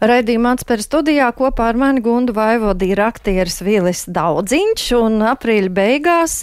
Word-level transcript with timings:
Raidījumā 0.00 0.54
atspēr 0.56 0.80
studijā 0.80 1.26
kopā 1.36 1.66
ar 1.68 1.76
mani 1.76 2.00
Gundu 2.00 2.32
Vaivodī 2.32 2.86
ir 2.94 3.02
aktieris 3.04 3.58
Vilis 3.60 4.06
Daudziņš, 4.08 4.84
un 4.96 5.20
aprīļa 5.28 5.72
beigās 5.76 6.38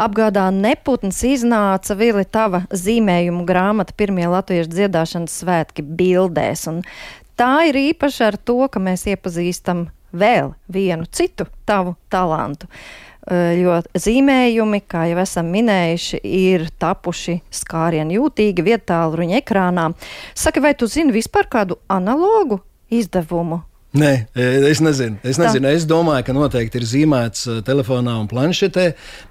apgādā 0.00 0.46
neputns 0.48 1.20
iznāca 1.28 1.98
Vili 2.00 2.24
tava 2.24 2.62
zīmējumu 2.72 3.44
grāmata 3.44 3.92
pirmie 3.92 4.24
latviešu 4.32 4.72
dziedāšanas 4.72 5.36
svētki 5.42 5.84
bildēs, 5.84 6.64
un 6.72 6.80
tā 7.36 7.52
ir 7.68 7.82
īpaša 7.92 8.32
ar 8.32 8.40
to, 8.40 8.62
ka 8.72 8.80
mēs 8.80 9.04
iepazīstam 9.12 9.90
vēl 10.16 10.54
vienu 10.72 11.04
citu 11.12 11.44
tavu 11.68 11.98
talantu. 12.08 12.72
Jo 13.60 13.82
zīmējumi, 13.92 14.80
kā 14.88 15.10
jau 15.12 15.20
esam 15.20 15.52
minējuši, 15.52 16.24
ir 16.24 16.70
tapuši 16.80 17.42
skārienu 17.52 18.22
jūtīgi 18.22 18.64
vietālu 18.64 19.20
ruņa 19.20 19.42
ekrānā. 19.44 19.90
Saka, 20.32 20.64
vai 20.64 20.72
tu 20.72 20.88
zini 20.88 21.12
vispār 21.12 21.52
kādu 21.52 21.82
analogu 21.92 22.64
izdevumu. 23.00 23.62
Nē, 23.94 24.10
es 24.34 24.80
nezinu. 24.82 25.20
Es, 25.22 25.38
nezinu. 25.38 25.68
es 25.70 25.84
domāju, 25.86 26.24
ka 26.26 26.34
noteikti 26.34 26.80
ir 26.80 26.86
zīmēts 26.90 27.44
telefonā 27.62 28.16
un 28.18 28.26
planšetē, 28.26 28.88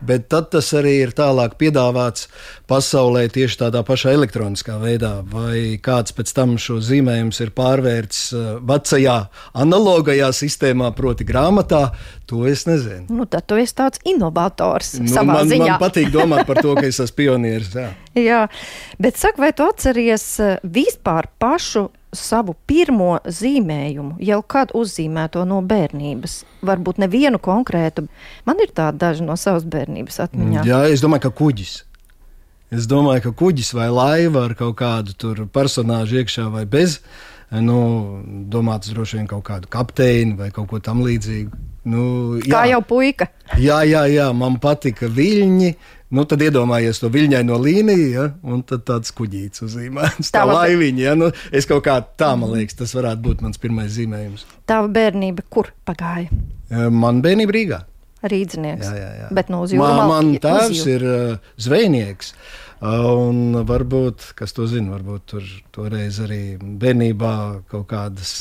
bet 0.08 0.30
tad 0.32 0.54
tas 0.54 0.70
arī 0.80 0.94
ir 1.02 1.10
tālāk 1.16 1.58
piedāvāts 1.60 2.30
pasaulē 2.72 3.26
tieši 3.34 3.58
tādā 3.66 3.82
pašā 3.84 4.14
elektroniskā 4.16 4.78
veidā. 4.80 5.18
Vai 5.28 5.76
kāds 5.84 6.16
pēc 6.16 6.32
tam 6.38 6.54
šo 6.56 6.78
zīmējumu 6.80 7.36
ir 7.44 7.52
pārvērts 7.58 8.22
vecajā, 8.64 9.18
analogajā 9.66 10.30
sistēmā, 10.38 10.94
proti, 10.96 11.28
grāmatā, 11.28 11.82
to 12.32 12.46
es 12.48 12.64
nezinu. 12.70 13.10
Nu, 13.12 13.28
tad 13.28 13.50
tu 13.52 13.60
esi 13.60 13.76
tāds 13.82 14.00
inovators 14.08 14.94
nu, 15.02 15.10
man, 15.28 15.44
ziņā. 15.52 15.74
Man 15.74 15.82
patīk 15.82 16.08
domāt 16.14 16.48
par 16.48 16.62
to, 16.64 16.72
ka 16.80 16.86
es 16.88 17.02
esmu 17.04 17.20
pionieris. 17.20 17.76
Jā. 17.76 17.90
jā, 18.16 18.40
bet 18.96 19.20
saka, 19.20 19.44
vai 19.44 19.52
tu 19.52 19.68
atceries 19.68 20.30
vispār 20.64 21.28
pašu? 21.44 21.90
Savu 22.18 22.56
pirmo 22.70 23.18
zīmējumu, 23.26 24.18
jau 24.24 24.40
kad 24.48 24.74
uzzīmēto 24.78 25.44
no 25.50 25.62
bērnības. 25.66 26.40
Varbūt 26.66 27.02
nevienu 27.04 27.42
konkrētu. 27.44 28.08
Man 28.48 28.62
ir 28.64 28.72
tāda 28.76 29.10
daži 29.10 29.26
no 29.28 29.38
savas 29.40 29.66
bērnības 29.66 30.22
atmiņā. 30.28 30.64
Jā, 30.70 30.84
es 30.94 31.04
domāju, 31.04 31.28
ka 31.28 31.34
kuģis. 31.42 31.76
Es 32.74 32.88
domāju, 32.90 33.28
ka 33.28 33.36
kuģis 33.44 33.74
vai 33.78 33.92
laiva 33.94 34.48
ar 34.48 34.56
kaut 34.58 34.80
kādu 34.80 35.46
personāžu 35.54 36.22
iekšā 36.22 36.48
vai 36.54 36.66
bez. 36.70 37.02
Nu, 37.54 38.24
domāts 38.50 38.90
droši 38.90 39.20
vien 39.20 39.28
kaut 39.30 39.44
kādu 39.46 39.70
kapteini 39.70 40.34
vai 40.40 40.50
kaut 40.54 40.72
ko 40.72 40.80
tamlīdzīgu. 40.82 41.60
Nu, 41.84 42.04
jā. 42.40 42.50
Kā 42.50 42.64
jau 42.72 42.80
puika. 42.88 43.28
Jā, 43.60 43.82
jā, 43.86 44.06
jā, 44.10 44.30
man 44.34 44.56
patika 44.64 45.10
viļņi. 45.12 45.74
Nu, 46.14 46.28
tad 46.30 46.44
iedomājies 46.46 47.00
to 47.02 47.10
viļņaino 47.10 47.56
līniju, 47.58 48.10
ja, 48.14 48.26
un 48.46 48.62
tad 48.70 48.84
tāds 48.86 49.14
kuģītis 49.18 49.64
uzzīmēts. 49.66 50.30
Tā 50.36 50.44
laiviņa, 50.46 51.02
ja, 51.08 51.16
nu, 51.18 51.32
es 51.50 51.66
kaut 51.70 51.82
kā 51.88 51.96
tā, 52.22 52.36
man 52.38 52.54
liekas, 52.54 52.78
tas 52.84 52.94
varētu 52.94 53.26
būt 53.26 53.42
mans 53.42 53.62
pirmais 53.62 53.90
zīmējums. 53.96 54.46
Tava 54.70 54.92
bērnība 54.94 55.46
kur 55.50 55.72
pagāja? 55.90 56.30
Man 56.94 57.24
bērnība 57.26 57.58
Rīgā. 57.58 57.82
Rīdzinieks. 58.24 58.90
Jā, 58.90 59.00
jā, 59.00 59.14
jā. 59.24 59.32
Bet 59.36 59.50
no 59.54 59.64
uz 59.66 59.74
jūras. 59.76 59.98
Man, 60.00 60.12
man 60.12 60.36
tēvs 60.44 60.84
ir 60.92 61.08
uh, 61.08 61.56
zvejnieks. 61.62 62.36
Un 62.84 63.56
varbūt, 63.64 64.34
kas 64.36 64.52
to 64.52 64.66
zina, 64.68 64.98
varbūt 64.98 65.24
tur 65.32 65.44
toreiz 65.72 66.18
arī 66.20 66.58
bērnībā 66.60 67.34
kaut, 67.72 67.86
kādas, 67.88 68.34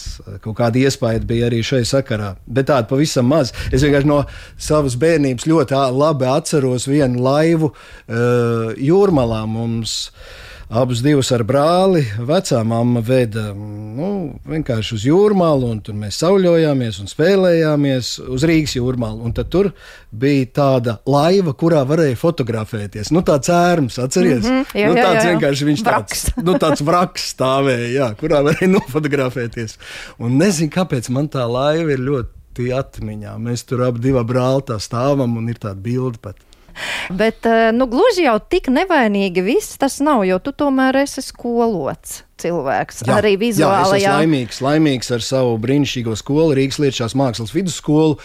kaut 0.42 0.56
kāda 0.58 0.80
iespēja 0.82 1.22
bija 1.26 1.46
arī 1.46 1.60
šai 1.62 1.84
sakarā. 1.86 2.32
Bet 2.50 2.66
tāda 2.72 2.90
pavisam 2.90 3.30
maz. 3.30 3.52
Es 3.70 3.84
vienkārši 3.86 4.10
no 4.10 4.24
savas 4.58 4.98
bērnības 4.98 5.46
ļoti 5.46 5.82
labi 5.94 6.26
atceros 6.32 6.88
vienu 6.90 7.22
laivu 7.22 7.70
uh, 7.70 8.72
jūrmalā 8.74 9.44
mums. 9.50 10.08
Uh, 10.10 10.48
abus 10.72 11.02
divus 11.04 11.28
ar 11.34 11.42
brāli. 11.44 12.00
Vecā 12.24 12.62
mamma 12.64 13.02
veda 13.04 13.50
nu, 13.52 14.08
vienkārši 14.48 14.96
uz 14.96 15.04
jūrmālu, 15.04 15.68
un 15.74 15.80
tur 15.84 15.96
mēs 15.98 16.20
sauļojāmies 16.22 17.00
un 17.02 17.10
spēlējāmies 17.10 18.12
uz 18.32 18.46
Rīgas 18.48 18.76
jūrmālu. 18.78 19.20
Un 19.26 19.34
tur 19.36 19.72
bija 20.10 20.48
tāda 20.56 20.96
laiva, 21.08 21.52
kurā 21.58 21.82
varēja 21.88 22.16
fotografēties. 22.20 23.12
Nu, 23.12 23.24
tāds 23.26 23.52
ērms, 23.52 23.98
atceries? 24.00 24.46
Mm 24.46 24.62
-hmm, 24.62 24.78
jā, 24.80 24.88
nu, 24.88 24.96
tāds 24.96 25.20
jā, 25.20 25.24
jā. 25.24 25.32
vienkārši 25.34 25.68
viņš 25.68 25.82
vraks. 25.84 26.22
tāds, 26.24 26.44
nu, 26.46 26.54
tāds 26.64 26.84
vraks 26.88 27.26
stāvēja, 27.34 27.90
jā, 27.92 28.08
kurā 28.20 28.40
varēja 28.46 28.72
nofotografēties. 28.76 29.76
Un 30.18 30.38
nezinu, 30.40 30.72
kāpēc 30.72 31.10
man 31.10 31.28
tā 31.28 31.44
laiva 31.44 31.92
ir 31.92 32.00
ļoti 32.00 32.72
atmiņā. 32.72 33.36
Mēs 33.38 33.66
tur 33.68 33.84
abi 33.84 34.12
brāli 34.24 34.64
tā 34.72 34.80
stāvam 34.80 35.36
un 35.36 35.48
ir 35.48 35.60
tāda 35.60 35.80
bilde 35.80 36.18
pat. 36.22 36.40
Bet, 37.20 37.46
eh, 37.46 37.70
nu, 37.76 37.88
gluži 37.90 38.26
jau 38.26 38.38
tik 38.40 38.70
nevainīgi 38.72 39.44
viss 39.46 39.78
tas 39.80 40.00
nav, 40.04 40.24
jo 40.28 40.38
tu 40.42 40.54
tomēr 40.64 41.02
esi 41.02 41.24
skolots 41.24 42.22
cilvēks. 42.42 43.04
Jā, 43.06 43.18
arī 43.20 43.36
vizuāli. 43.40 44.00
Jā, 44.02 44.16
es 44.16 44.18
laimīgs, 44.18 44.60
laimīgs 44.64 45.12
ar 45.14 45.24
savu 45.24 45.56
brīnišķīgo 45.62 46.16
skolu, 46.18 46.56
Rīgas 46.58 46.80
Lietuvas 46.82 47.16
mākslas 47.18 47.54
vidusskolu, 47.54 48.18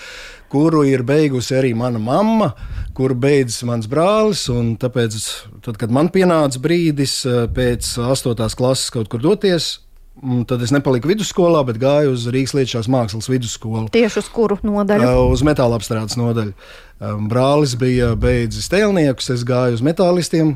kuru 0.52 0.84
ir 0.88 1.04
beigusi 1.08 1.58
arī 1.58 1.74
mana 1.78 2.02
mamma, 2.02 2.54
kuru 2.98 3.18
beidzis 3.20 3.66
mans 3.68 3.90
brālis. 3.92 4.48
Tāpēc, 4.82 5.20
tad, 5.66 5.78
kad 5.82 5.94
man 5.94 6.12
pienāca 6.14 6.62
brīdis 6.64 7.20
eh, 7.28 7.44
pēc 7.52 7.98
8. 8.08 8.48
klases 8.58 8.94
kaut 8.94 9.12
kur 9.12 9.24
doties, 9.24 9.76
Tad 10.18 10.64
es 10.66 10.72
nepaliku 10.74 11.12
vidusskolā, 11.12 11.60
bet 11.68 11.78
gāju 11.82 12.16
uz 12.16 12.24
Rīgas 12.34 12.56
Lietuvas 12.58 12.88
mākslas 12.90 13.30
vidusskolu. 13.30 13.86
Tieši 13.94 14.24
uz 14.24 14.32
kuru 14.34 14.58
nodaļu? 14.66 15.06
Uh, 15.06 15.30
uz 15.30 15.44
metāla 15.46 15.78
apstrādes 15.78 16.18
nodaļu. 16.18 16.56
Um, 16.98 17.28
brālis 17.30 17.76
bija 17.78 18.16
beidzis 18.18 18.72
tēlniekus, 18.74 19.30
es 19.36 19.46
gāju 19.46 19.78
uz 19.78 19.86
metālistiem. 19.86 20.56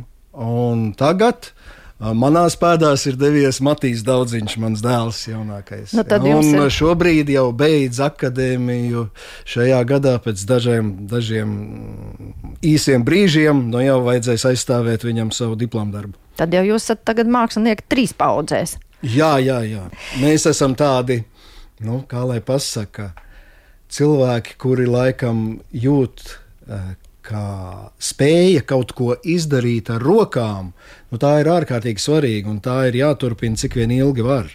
Tagad 0.97 1.51
uh, 1.51 2.09
manās 2.17 2.57
pēdās 2.57 3.05
ir 3.11 3.21
devies 3.21 3.61
Matīs 3.61 4.01
Daudziņš, 4.07 4.57
mans 4.65 4.81
dēls, 4.81 5.21
jaunākais. 5.29 5.93
Nu, 5.93 6.07
un 6.09 6.51
ir... 6.55 6.73
šobrīd 6.73 7.29
jau 7.29 7.51
beidz 7.53 8.01
akadēmiju 8.09 9.11
šajā 9.45 9.81
gadā 9.93 10.17
pēc 10.25 10.41
dažiem, 10.49 10.93
dažiem 11.11 11.57
īsiem 12.65 13.05
brīžiem. 13.05 13.67
Nu 13.69 13.85
jau 13.85 14.01
vajadzēs 14.09 14.49
aizstāvēt 14.55 15.05
viņam 15.05 15.29
savu 15.37 15.59
diplomu 15.59 15.93
darbu. 15.93 16.17
Tad 16.41 16.55
jau 16.57 16.65
jūs 16.65 16.89
esat 16.89 17.27
mākslinieki 17.29 17.91
trīs 17.91 18.17
paudzēs. 18.17 18.79
Jā, 19.01 19.35
jā, 19.41 19.61
jā. 19.65 19.87
Mēs 20.21 20.45
esam 20.49 20.75
tādi, 20.77 21.23
nu, 21.81 22.03
kā 22.09 22.21
lai 22.29 22.37
pasakā, 22.45 23.09
cilvēki, 23.91 24.57
kuri 24.61 24.85
laikam 24.85 25.61
jūt, 25.73 26.21
eh, 26.69 26.93
kā 27.25 27.45
spēja 28.01 28.61
kaut 28.65 28.93
ko 28.97 29.15
izdarīt 29.23 29.89
ar 29.89 30.01
rokām, 30.01 30.71
nu, 31.11 31.17
tā 31.17 31.39
ir 31.41 31.49
ārkārtīgi 31.49 32.01
svarīga 32.01 32.49
un 32.49 32.61
tā 32.61 32.87
ir 32.89 33.01
jāturpina 33.01 33.57
cik 33.57 33.75
vien 33.75 33.91
ilgi 33.91 34.25
var. 34.25 34.49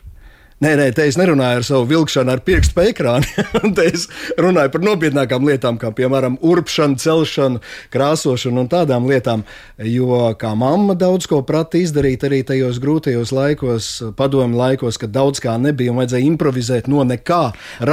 Nē, 0.56 0.70
nē, 0.72 0.84
te 0.96 1.04
es 1.04 1.18
nerunāju 1.20 1.58
ar 1.60 1.64
savu 1.68 1.84
vilkšanu 1.90 2.32
ar 2.32 2.40
pirkstu 2.40 2.72
pa 2.78 2.86
ekrānu. 2.88 3.28
te 3.76 3.82
es 3.90 4.06
runāju 4.40 4.70
par 4.72 4.84
nopietnākām 4.86 5.44
lietām, 5.44 5.76
kā 5.76 5.90
piemēram 5.92 6.38
urpšanu, 6.40 6.96
celšanu, 7.02 7.60
krāsošanu 7.92 8.62
un 8.62 8.70
tādām 8.72 9.04
lietām. 9.04 9.42
Jo 9.84 10.30
kā 10.40 10.54
mamma 10.56 10.96
daudz 10.96 11.28
ko 11.28 11.42
prata 11.44 11.76
izdarīt 11.76 12.24
arī 12.24 12.38
tajos 12.48 12.78
grūtajos 12.80 13.34
laikos, 13.36 13.88
padomu 14.16 14.56
laikos, 14.56 14.96
kad 15.02 15.12
daudz 15.12 15.42
kā 15.44 15.58
nebija 15.60 15.92
un 15.92 16.00
vajadzēja 16.00 16.28
improvizēt 16.30 16.88
no 16.88 17.04
nekā, 17.04 17.42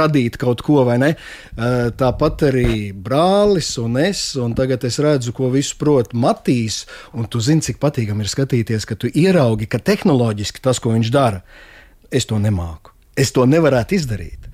radīt 0.00 0.40
kaut 0.40 0.64
ko 0.64 0.86
vai 0.88 0.96
ne. 1.04 1.12
Eh, 1.12 1.76
tāpat 2.00 2.46
arī 2.48 2.78
brālis 2.96 3.74
un 3.84 4.00
es, 4.06 4.24
un 4.40 4.56
tagad 4.56 4.88
es 4.88 4.96
redzu, 5.04 5.36
ko 5.36 5.52
visu 5.52 5.76
prot 5.84 6.16
Matīs, 6.16 6.86
un 7.12 7.28
tu 7.28 7.44
zini, 7.44 7.60
cik 7.68 7.76
patīkami 7.84 8.24
ir 8.24 8.32
skatīties, 8.32 8.88
ka 8.88 8.96
tu 8.96 9.12
ieraugi, 9.12 9.68
ka 9.68 9.84
tehnoloģiski 9.84 10.64
tas, 10.64 10.80
ko 10.80 10.96
viņš 10.96 11.12
dara 11.12 11.44
es 12.10 12.26
to 12.26 12.38
nemāku. 12.38 12.92
Es 13.16 13.32
to 13.32 13.46
nevarētu 13.46 13.94
izdarīt. 13.94 14.44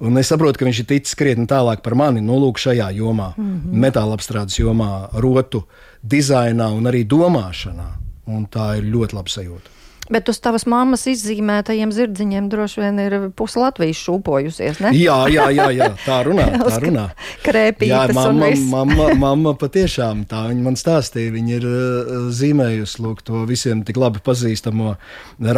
Un 0.00 0.16
es 0.16 0.30
saprotu, 0.32 0.58
ka 0.58 0.64
viņš 0.64 0.78
ir 0.80 0.86
ticis 0.88 1.16
krietni 1.18 1.44
tālāk 1.46 1.82
par 1.84 1.94
mani, 1.94 2.22
nu, 2.24 2.38
lūk, 2.40 2.58
šajā 2.58 2.88
jomā, 2.96 3.34
mm 3.36 3.50
-hmm. 3.50 3.80
metāla 3.84 4.16
apstrādes 4.16 4.56
jomā, 4.58 5.08
rotu 5.12 5.66
dizainā 6.02 6.70
un 6.72 6.86
arī 6.86 7.04
domāšanā. 7.04 7.88
Un 8.26 8.46
tā 8.46 8.78
ir 8.78 8.84
ļoti 8.84 9.14
laba 9.14 9.28
sajūta. 9.28 9.79
Bet 10.10 10.28
uz 10.32 10.40
tavas 10.42 10.64
mammas 10.66 11.04
izzīmētajiem 11.10 11.92
zirdziņiem 11.94 12.48
droši 12.50 12.82
vien 12.82 12.96
ir 13.02 13.14
pusi 13.38 13.60
Latvijas 13.62 14.00
šūpojusies, 14.02 14.80
ne? 14.82 14.90
Jā, 14.98 15.18
jā, 15.30 15.46
jā, 15.54 15.68
jā 15.76 15.90
tā 16.02 16.20
runā. 16.26 16.48
Tā 16.70 16.80
runā. 16.82 17.04
Krēpītas 17.44 18.10
jā, 18.10 18.16
mamma, 18.16 18.50
mamma, 18.72 19.06
mamma 19.18 19.54
patiešām 19.58 20.24
tā 20.30 20.44
viņa 20.50 20.64
man 20.66 20.78
stāstīja. 20.78 21.34
Viņa 21.34 21.54
ir 21.60 21.68
uh, 21.68 22.10
zīmējusi 22.34 23.04
lūk, 23.04 23.22
to 23.26 23.44
visiem 23.48 23.84
tik 23.86 24.00
labi 24.00 24.22
pazīstamo 24.26 24.96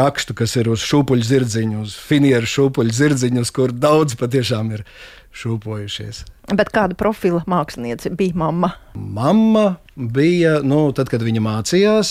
rakstu, 0.03 0.37
kas 0.37 0.57
ir 0.61 0.69
uz 0.73 0.85
šūpuļu 0.85 1.29
zirdziņu, 1.31 1.83
uz 1.87 1.97
finieru 1.97 2.53
šūpuļu 2.53 2.97
zirdziņu, 3.01 3.47
uz 3.47 3.53
kur 3.57 3.73
daudz 3.73 4.21
patiešām 4.21 4.77
ir 4.77 4.87
šūpojušies. 5.33 6.25
Bet 6.53 6.73
kāda 6.75 6.97
profila 6.99 7.41
mākslinieca 7.49 8.11
bija 8.19 8.37
mamma? 8.37 8.73
Mamma 8.95 9.77
bija, 9.95 10.59
nu, 10.67 10.81
tad, 10.97 11.09
kad 11.13 11.23
viņa 11.25 11.43
mācījās, 11.45 12.11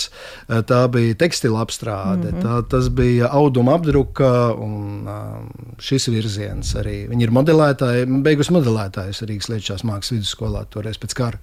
tā 0.68 0.80
bija 0.92 1.18
tekstila 1.20 1.62
apstrāde, 1.62 2.30
mm 2.30 2.38
-hmm. 2.38 2.42
tā, 2.46 2.62
tas 2.70 2.88
bija 2.88 3.28
auduma 3.30 3.76
apdruka 3.78 4.54
un 4.54 5.06
šis 5.78 6.08
virziens 6.08 6.74
arī. 6.74 7.08
Viņa 7.10 7.22
ir 7.22 7.34
modelētāja, 7.38 8.22
beigus 8.22 8.50
modelētājas 8.50 9.22
Rīgas 9.22 9.50
Lietuvas 9.52 9.84
mākslas 9.84 10.16
vidusskolā 10.16 10.64
toreiz 10.70 10.98
pēc 10.98 11.14
kara. 11.14 11.38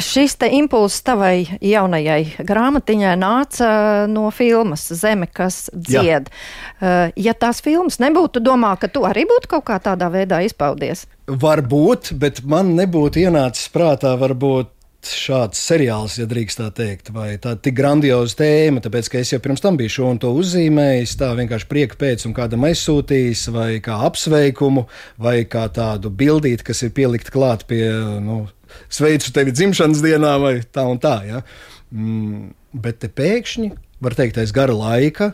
Šis 0.00 0.38
te 0.40 0.48
impulss 0.56 1.02
tavai 1.04 1.44
jaunajai 1.60 2.44
grāmatiņai 2.48 3.12
nāca 3.20 3.70
no 4.08 4.30
filmas 4.32 4.86
Zeme, 4.96 5.28
kas 5.28 5.66
dzied. 5.74 6.30
Jā. 6.80 7.10
Ja 7.16 7.34
tās 7.36 7.60
filmas 7.64 8.00
nebūtu, 8.00 8.40
domā, 8.40 8.72
ka 8.80 8.88
tu 8.88 9.04
arī 9.04 9.26
būtu 9.28 9.50
kaut 9.52 9.66
kā 9.68 9.76
tādā 9.84 10.08
veidā 10.12 10.40
izpaudies? 10.46 11.04
Varbūt, 11.28 12.14
bet 12.18 12.40
man 12.48 12.72
nebūtu 12.78 13.26
ienācis 13.26 13.68
prātā 13.74 14.14
varbūt 14.20 14.72
šāds 15.02 15.58
seriāls, 15.58 16.16
ja 16.20 16.28
drīkst 16.30 16.60
tā 16.60 16.68
teikt, 16.74 17.10
vai 17.14 17.34
tā 17.42 17.56
tik 17.58 17.74
grandioza 17.74 18.38
tēma, 18.38 18.82
tāpēc 18.84 19.10
ka 19.10 19.20
es 19.22 19.32
jau 19.32 19.40
pirms 19.42 19.62
tam 19.64 19.76
biju 19.80 19.90
šo 19.96 20.10
un 20.12 20.20
to 20.22 20.30
uzzīmējis, 20.38 21.16
tā 21.18 21.32
vienkārši 21.38 21.68
prieka 21.70 21.98
pēc 21.98 22.26
un 22.28 22.36
kādam 22.36 22.66
aizsūtījis, 22.68 23.48
vai 23.54 23.68
kā 23.82 23.98
apsveikumu, 24.06 24.86
vai 25.22 25.42
kā 25.50 25.66
tādu 25.74 26.12
bildīti, 26.14 26.66
kas 26.70 26.84
ir 26.86 26.94
pielikt 26.94 27.32
klāt 27.34 27.66
pie, 27.70 27.82
nu, 28.22 28.44
sveicu 28.92 29.32
tevi 29.34 29.54
dzimšanas 29.54 30.02
dienā, 30.04 30.34
vai 30.42 30.54
tā 30.64 30.86
un 30.88 31.00
tā. 31.02 31.16
Ja? 31.28 31.42
Mm, 31.92 32.52
bet 32.72 33.02
te 33.02 33.10
pēkšņi, 33.12 33.72
var 34.02 34.16
teikt, 34.18 34.40
aiz 34.42 34.54
gara 34.54 34.74
laika, 34.76 35.32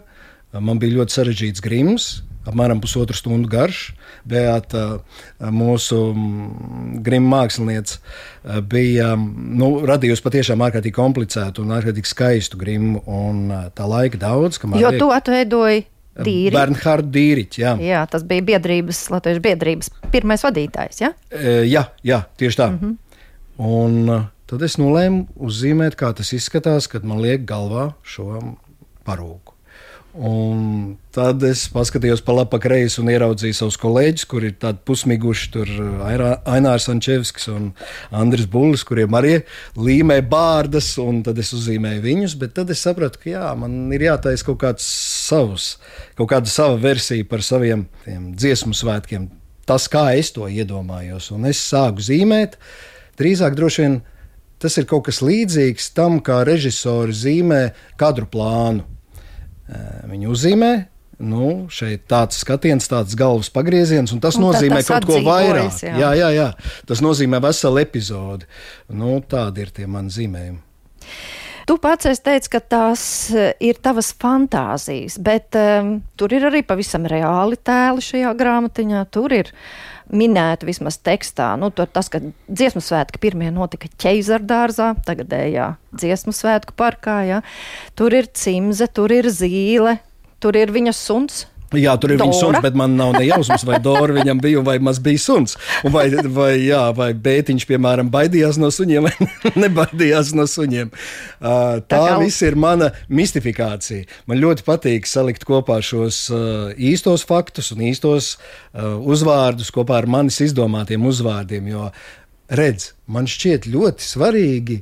man 0.55 0.81
bija 0.81 0.99
ļoti 0.99 1.19
sarežģīts 1.19 1.65
grims, 1.65 2.09
apmēram 2.49 2.81
pusotru 2.81 3.17
stundu 3.17 3.51
garš. 3.53 3.91
Beata, 4.29 5.01
mūsu 5.53 5.99
mm, 6.13 7.03
grima 7.05 7.43
mākslinieca, 7.43 8.01
bija 8.69 9.13
nu, 9.19 9.71
radījusi 9.89 10.25
patiešām 10.25 10.65
ārkārtīgi 10.67 10.97
komplicētu 10.97 11.65
un 11.65 11.77
ārkārtīgi 11.77 12.11
skaistu 12.11 12.61
grimu. 12.61 13.05
Tā 13.77 13.89
laika 13.89 14.21
daudz, 14.21 14.61
kamēr. 14.61 14.85
Jo 14.85 14.93
tu 14.97 15.13
atveidoji 15.15 15.87
Dīri. 16.19 16.55
Bernhards 16.55 17.13
Dīriķis. 17.15 17.61
Jā. 17.63 17.75
jā, 17.83 18.01
tas 18.11 18.25
bija 18.27 18.45
biedrības, 18.53 19.05
Latvijas 19.13 19.39
biedrības 19.45 19.93
pirmais 20.13 20.43
vadītājs. 20.43 21.03
Ja? 21.05 21.13
E, 21.31 21.61
jā, 21.71 21.85
jā, 22.07 22.25
tieši 22.41 22.59
tā. 22.59 22.71
Mm 22.73 22.79
-hmm. 22.81 22.97
Un 23.59 24.11
tad 24.49 24.63
es 24.63 24.79
nolēmu 24.79 25.27
uzzīmēt, 25.49 25.99
kā 25.99 26.13
tas 26.15 26.33
izskatās, 26.37 26.87
kad 26.91 27.07
man 27.07 27.23
liek 27.25 27.47
galvā 27.49 27.91
šo 28.07 28.39
parūku. 29.07 29.59
Un 30.19 30.97
tad 31.15 31.45
es 31.47 31.67
paskatījos 31.71 32.25
pa 32.27 32.35
labi, 32.35 32.59
kreisi 32.59 32.99
un 32.99 33.11
ieraudzīju 33.13 33.55
savus 33.55 33.77
kolēģus, 33.79 34.25
kuriem 34.27 34.51
ir 34.51 34.57
tādi 34.65 34.81
pusmiguši, 34.89 35.51
tur 35.55 35.71
Ainārs 36.49 36.89
Sančevskis 36.89 37.47
un 37.53 37.69
Andris 38.11 38.49
Bullis, 38.51 38.83
kuriem 38.89 39.15
arī 39.15 39.37
līmē 39.79 40.19
bārdas, 40.27 40.91
un 41.03 41.21
tad 41.27 41.39
es 41.39 41.53
uzzīmēju 41.55 42.03
viņus, 42.03 42.35
bet 42.41 42.57
tad 42.57 42.73
es 42.75 42.83
sapratu, 42.83 43.21
ka 43.23 43.31
jā, 43.31 43.47
man 43.61 43.93
ir 43.95 44.09
jātaisa 44.09 44.49
kaut 44.49 44.59
kāds 44.65 44.89
savs, 45.29 45.71
kaut 46.19 46.33
kāda 46.33 46.51
sava 46.51 46.81
versija 46.83 47.29
par 47.29 47.45
saviem 47.47 47.87
dziesmu 48.09 48.75
svētkiem. 48.75 49.31
Tas, 49.69 49.87
kā 49.93 50.09
es 50.19 50.33
to 50.35 50.49
iedomājos, 50.51 51.31
un 51.37 51.47
es 51.47 51.61
sāku 51.63 52.03
zīmēt, 52.03 52.59
drīzāk 53.19 53.59
droši 53.59 53.85
vien 53.85 53.99
tas 54.59 54.75
ir 54.81 54.89
kaut 54.91 55.07
kas 55.07 55.21
līdzīgs 55.23 55.93
tam, 55.95 56.19
kā 56.25 56.41
režisori 56.47 57.15
zīmē 57.15 57.63
kadru 58.01 58.27
plānu 58.31 58.87
Viņi 60.09 60.29
uzzīmē, 60.33 60.71
nu, 61.29 61.49
šeit 61.73 62.07
tāds 62.09 62.39
skatiens, 62.41 62.89
tāds 62.89 63.17
galvas 63.19 63.51
pagrieziens, 63.53 64.15
un 64.15 64.23
tas 64.25 64.39
un 64.39 64.47
nozīmē 64.47 64.81
tas 64.81 64.89
kaut 64.95 65.09
ko 65.11 65.19
vairāk. 65.27 65.83
Jā. 65.85 65.97
jā, 66.01 66.13
jā, 66.17 66.31
jā. 66.37 66.47
Tas 66.89 67.03
nozīmē 67.05 67.43
veselu 67.45 67.83
epizodi. 67.83 68.49
Nu, 68.89 69.19
tādi 69.21 69.67
ir 69.67 69.75
tie 69.77 69.89
mani 69.91 70.15
zīmējumi. 70.15 70.63
Tu 71.69 71.75
pats 71.85 72.23
teici, 72.25 72.49
ka 72.49 72.63
tās 72.65 73.03
ir 73.61 73.77
tavas 73.85 74.09
fantāzijas, 74.17 75.19
bet 75.21 75.53
um, 75.61 75.99
tur 76.17 76.33
ir 76.33 76.47
arī 76.49 76.63
pavisam 76.65 77.05
reāli 77.05 77.59
tēli 77.61 78.05
šajā 78.07 78.31
grāmatiņā. 78.39 79.03
Tur 79.13 79.35
ir 79.37 79.53
minēta 80.15 80.67
vismaz 80.69 80.99
tekstā. 81.05 81.53
Nu, 81.61 81.71
tas, 81.73 82.11
ka 82.13 82.21
dziesmu 82.49 82.83
svētki 82.85 83.21
pirmie 83.23 83.51
notika 83.55 83.91
ķeizardārzā, 84.01 84.93
tagadējā 85.07 85.73
dziesmu 85.97 86.35
svētku 86.37 86.77
parkā. 86.79 87.21
Ja. 87.29 87.43
Tur 87.99 88.17
ir 88.17 88.31
cimze, 88.37 88.89
tur 88.89 89.13
ir 89.15 89.31
zīle, 89.33 89.99
tur 90.43 90.59
ir 90.59 90.73
viņa 90.75 90.95
suns, 90.97 91.47
Jā, 91.77 91.93
tur 92.01 92.15
ir 92.15 92.17
Dora. 92.17 92.31
viņa 92.31 92.39
suns, 92.41 92.59
bet 92.65 92.77
man 92.79 92.95
nav 92.97 93.13
ne 93.19 93.27
jausmas, 93.27 93.65
vai 93.69 93.77
Dora 93.85 94.15
viņam 94.17 94.39
bija, 94.41 94.63
vai 94.65 94.79
maz 94.81 95.01
bija 95.05 95.21
suns. 95.21 95.59
Un 95.85 95.93
vai, 95.93 96.07
vai, 96.33 96.53
jā, 96.65 96.81
vai 96.97 97.11
bētiņš, 97.13 97.67
piemēram, 97.69 98.09
baidījās 98.13 98.57
no 98.61 98.71
suņiem, 98.73 99.05
vai 99.05 99.29
nebaidījās 99.67 100.33
no 100.39 100.47
suņiem. 100.49 100.89
Uh, 100.89 101.83
tā 101.85 102.01
tā 102.01 102.17
viss 102.23 102.41
ir 102.47 102.57
mana 102.57 102.89
mistifikācija. 103.13 104.09
Man 104.31 104.41
ļoti 104.41 104.65
patīk 104.65 105.09
salikt 105.11 105.45
kopā 105.49 105.83
šos 105.85 106.25
uh, 106.33 106.71
īstos 106.73 107.27
faktus 107.29 107.69
un 107.77 107.85
īstos 107.91 108.37
uh, 108.39 108.97
uzvārdus 109.05 109.73
kopā 109.75 110.01
ar 110.01 110.09
manis 110.09 110.41
izdomātiem 110.49 111.05
uzvārdiem. 111.05 111.69
Jo, 111.69 111.91
redz, 112.49 112.95
man 113.13 113.29
šķiet 113.29 113.69
ļoti 113.69 114.09
svarīgi 114.09 114.81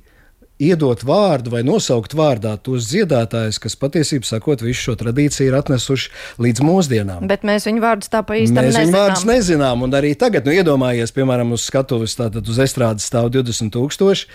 iedot 0.63 1.03
vārdu 1.05 1.53
vai 1.53 1.61
nosaukt 1.67 2.15
vārdā 2.17 2.55
tos 2.65 2.89
dziedātājus, 2.89 3.59
kas 3.61 3.77
patiesībā 3.77 4.27
sakot, 4.27 4.63
visu 4.65 4.89
šo 4.89 4.95
tradīciju 5.03 5.51
ir 5.51 5.57
atnesuši 5.59 6.13
līdz 6.43 6.63
mūsdienām. 6.65 7.27
Bet 7.29 7.45
mēs 7.47 7.69
viņu 7.69 7.83
vārdus 7.85 8.13
tā 8.13 8.23
pa 8.27 8.39
īstam 8.41 8.65
mēs 8.65 8.73
nezinām. 8.73 8.87
Viņu 8.87 8.97
vārdus 8.97 9.27
nezinām, 9.29 9.85
un 9.85 9.97
arī 9.99 10.15
tagad, 10.19 10.49
nu, 10.49 10.55
iedomājies, 10.57 11.13
piemēram, 11.17 11.53
uz 11.57 11.67
skatuves, 11.69 12.17
tātad 12.17 12.49
uz 12.49 12.61
estrādes 12.65 13.09
stāv 13.11 13.29
20 13.35 13.75
tūkstoši. 13.77 14.31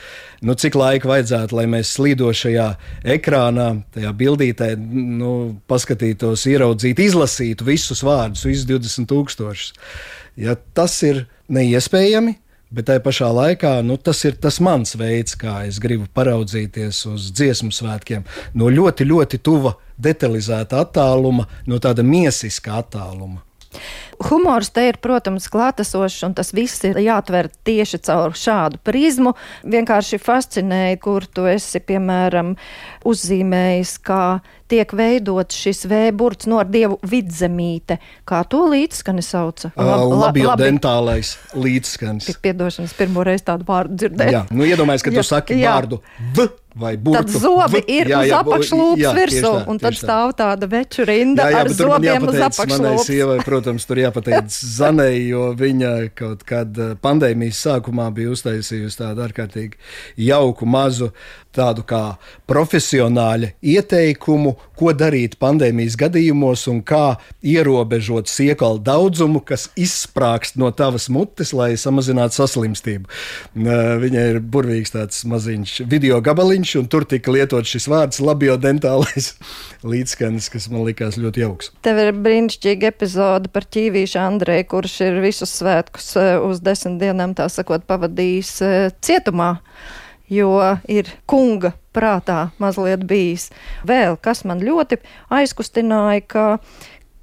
Nu, 0.46 0.58
cik 0.58 0.78
laika 0.78 1.10
vajadzētu, 1.10 1.58
lai 1.58 1.66
mēs 1.74 1.96
slīdošajā 1.98 2.68
ekrānā, 3.18 3.68
tajā 3.96 4.14
bildītē, 4.22 4.76
nu, 4.78 5.34
paskatītos, 5.72 6.46
ieraudzītu, 6.54 7.08
izlasītu 7.10 7.66
visus 7.66 8.06
vārdus, 8.06 8.46
visus 8.50 8.70
20 8.70 9.10
tūkstošus. 9.10 9.74
Ja 10.40 10.56
tas 10.78 10.96
ir 11.06 11.26
neiespējami, 11.52 12.38
Bet 12.72 12.88
tajā 12.88 13.02
pašā 13.04 13.28
laikā 13.36 13.74
nu, 13.84 13.98
tas 14.00 14.22
ir 14.24 14.38
tas 14.40 14.62
mans 14.64 14.96
veids, 14.96 15.36
kā 15.36 15.66
es 15.68 15.80
gribu 15.84 16.06
paraudzīties 16.16 17.02
uz 17.12 17.28
dziesmu 17.36 17.74
svētkiem. 17.76 18.24
No 18.56 18.70
ļoti, 18.72 19.08
ļoti 19.10 19.42
tuva, 19.44 19.74
detalizēta 20.00 20.80
attāluma, 20.86 21.50
no 21.68 21.82
tāda 21.84 22.06
miesiska 22.08 22.78
attāluma. 22.80 23.44
Humors 24.30 24.70
te 24.70 24.84
ir, 24.90 25.00
protams, 25.02 25.48
klātesošs, 25.52 26.22
un 26.28 26.36
tas 26.38 26.52
viss 26.54 26.84
ir 26.86 27.00
jāatver 27.02 27.50
tieši 27.66 28.02
caur 28.06 28.36
šādu 28.38 28.82
prizmu. 28.86 29.34
Vienkārši 29.66 30.20
fascinēja, 30.22 31.00
kur 31.02 31.26
tu 31.26 31.48
esi, 31.50 31.82
piemēram, 31.82 32.54
uzzīmējis, 33.08 33.96
kā 34.06 34.26
tiek 34.72 34.94
veidots 34.96 35.58
šis 35.58 35.84
vēburts 35.90 36.48
no 36.52 36.62
dievu 36.68 37.00
vidzemīte. 37.08 37.98
Kā 38.28 38.44
to 38.48 38.64
līdzskani 38.72 39.26
sauca? 39.26 39.74
Lab, 39.76 40.06
uh, 40.06 40.16
labi, 40.28 40.46
labi. 40.48 40.68
dentālais 40.70 41.34
līdzskanis. 41.58 42.30
Piedošanas 42.44 42.96
pirmo 42.98 43.26
reizi 43.28 43.48
tādu 43.50 43.68
vārdu 43.68 43.98
dzirdēju. 44.04 44.38
Jā, 44.38 44.46
nu 44.54 44.68
iedomājies, 44.70 45.08
ka 45.08 45.16
tu 45.16 45.26
saki 45.28 45.60
jā. 45.60 45.74
vārdu 45.76 46.02
v 46.38 46.48
vai 46.78 46.94
burbuļs. 46.96 47.34
Tad 47.34 47.44
zobi 47.44 47.82
ir 47.92 48.10
jā, 48.12 48.22
jā, 48.22 48.28
uz 48.28 48.34
apakšlūpas 48.40 49.18
virsū, 49.18 49.42
tā, 49.44 49.64
un 49.72 49.82
tad 49.82 49.98
stāv 50.00 50.34
tāda 50.40 50.70
veču 50.72 51.06
rinda 51.08 51.48
jā, 51.48 51.54
jā, 51.56 51.64
ar 51.66 51.72
zobiem 51.76 52.28
uz 52.30 52.40
apakšlūpas. 52.48 53.10
Sievai, 53.10 53.38
protams, 53.46 53.88
tur 53.90 54.02
jāpateic 54.02 54.50
Zanei, 54.52 55.26
jo 55.28 55.50
viņa 55.58 55.94
kaut 56.18 56.46
kad 56.48 56.80
eh, 56.80 56.94
pandēmijas 57.02 57.62
sākumā 57.68 58.08
bija 58.16 58.32
uztaisījusi 58.36 59.02
tādu 59.04 59.26
ārkārtīgi 59.28 59.80
jauku 60.30 60.70
mazu 60.70 61.12
tādu 61.56 61.84
kā 61.88 62.02
profesionāļa 62.50 63.54
ieteikumu, 63.62 64.56
ko 64.78 64.94
darīt 64.98 65.38
pandēmijas 65.42 65.98
gadījumos 66.00 66.66
un 66.72 66.82
kā 66.86 67.18
ierobežot 67.46 68.30
siekalu 68.32 68.82
daudzumu, 68.82 69.44
kas 69.46 69.68
izsprāgst 69.80 70.58
no 70.62 70.72
tavas 70.74 71.08
mutes, 71.14 71.54
lai 71.54 71.74
samazinātu 71.80 72.40
saslimstību. 72.40 73.10
Viņai 74.02 74.26
ir 74.34 74.42
burvīgs 74.42 74.96
tāds 74.96 75.22
maziņš 75.30 75.82
video 75.92 76.18
gabaliņš, 76.26 76.76
un 76.82 76.90
tur 76.92 77.06
tika 77.10 77.34
lietots 77.36 77.76
šis 77.76 77.88
vārds 77.92 78.24
labiodentālais 78.24 79.34
līdzskanis, 79.92 80.50
kas 80.54 80.70
man 80.74 80.86
likās 80.88 81.20
ļoti 81.22 81.46
jauks. 81.46 81.72
Tev 81.86 82.02
ir 82.02 82.14
brīnišķīga 82.18 82.92
epizode 82.92 83.52
par 83.54 83.68
ķīvīšu 83.70 84.22
Andreju, 84.22 84.70
kurš 84.74 85.00
ir 85.08 85.22
visus 85.24 85.54
svētkus 85.62 86.14
eh, 86.20 86.38
uz 86.42 86.64
desmit 86.66 87.02
dienām, 87.02 87.36
tā 87.38 87.48
sakot, 87.52 87.86
pavadījis 87.90 88.56
eh, 88.66 88.88
cietumā 89.04 89.56
jo 90.32 90.56
ir 90.88 91.10
kunga 91.30 91.74
prātā 91.94 92.50
mazliet 92.62 93.04
bijis. 93.08 93.50
Vēl 93.88 94.18
kas 94.24 94.46
man 94.48 94.64
ļoti 94.64 95.02
aizkustināja, 95.34 96.24
ka 96.28 96.46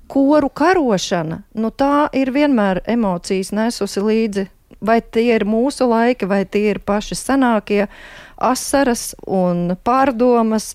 koru 0.09 0.49
karošana, 0.49 1.43
nu 1.55 1.73
tā 1.73 2.09
ir 2.17 2.33
vienmēr 2.35 2.83
emocijas 2.88 3.53
nesusi 3.57 4.05
līdzi. 4.05 4.49
Vai 4.85 5.00
tie 5.03 5.33
ir 5.35 5.43
mūsu 5.49 5.88
laiki, 5.91 6.29
vai 6.31 6.45
tie 6.47 6.69
ir 6.71 6.79
paši 6.87 7.17
senākie 7.19 7.88
asaras 8.37 9.11
un 9.27 9.73
pārdomas. 9.85 10.75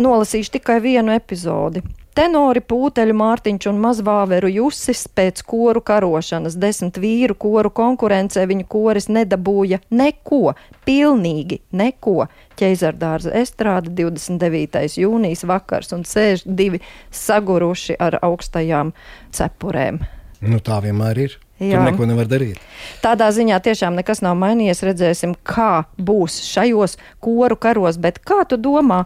Nolasīšu 0.00 0.54
tikai 0.54 0.78
vienu 0.84 1.12
epizodi. 1.12 1.82
Tenori 2.16 2.58
Pūteļu 2.66 3.14
Mārtiņš 3.14 3.68
un 3.70 3.76
Mazvāveru 3.84 4.50
Jusis 4.50 5.04
pēc 5.14 5.44
koru 5.46 5.82
karošanas 5.86 6.56
desmit 6.58 6.98
vīru 6.98 7.36
koru 7.38 7.70
konkurencē 7.70 8.46
viņu 8.50 8.66
koris 8.70 9.06
nedabūja 9.12 9.78
neko, 9.94 10.54
pilnīgi 10.88 11.60
neko. 11.70 12.26
Ķeizardārza 12.58 13.32
estrāde 13.40 13.94
29. 13.94 14.98
jūnijas 15.00 15.46
vakars 15.46 15.94
un 15.96 16.02
sēž 16.08 16.42
divi 16.44 16.82
saguruši 17.14 17.96
ar 18.02 18.18
augstajām 18.26 18.90
cepurēm. 19.36 20.02
Nu, 20.40 20.58
tā 20.64 20.80
vienmēr 20.82 21.24
ir. 21.28 21.38
Jā. 21.60 21.76
Tur 21.76 21.90
neko 21.90 22.06
nevar 22.08 22.28
darīt. 22.28 22.60
Tādā 23.04 23.26
ziņā 23.36 23.58
tiešām 23.60 23.98
nekas 23.98 24.22
nav 24.24 24.38
mainījies. 24.40 24.80
Redzēsim, 24.88 25.34
kā 25.44 25.84
būs 26.00 26.38
šajos 26.46 26.96
koru 27.20 27.58
karos. 27.60 27.98
Bet 28.00 28.22
kā 28.24 28.40
tu 28.48 28.56
domā, 28.56 29.02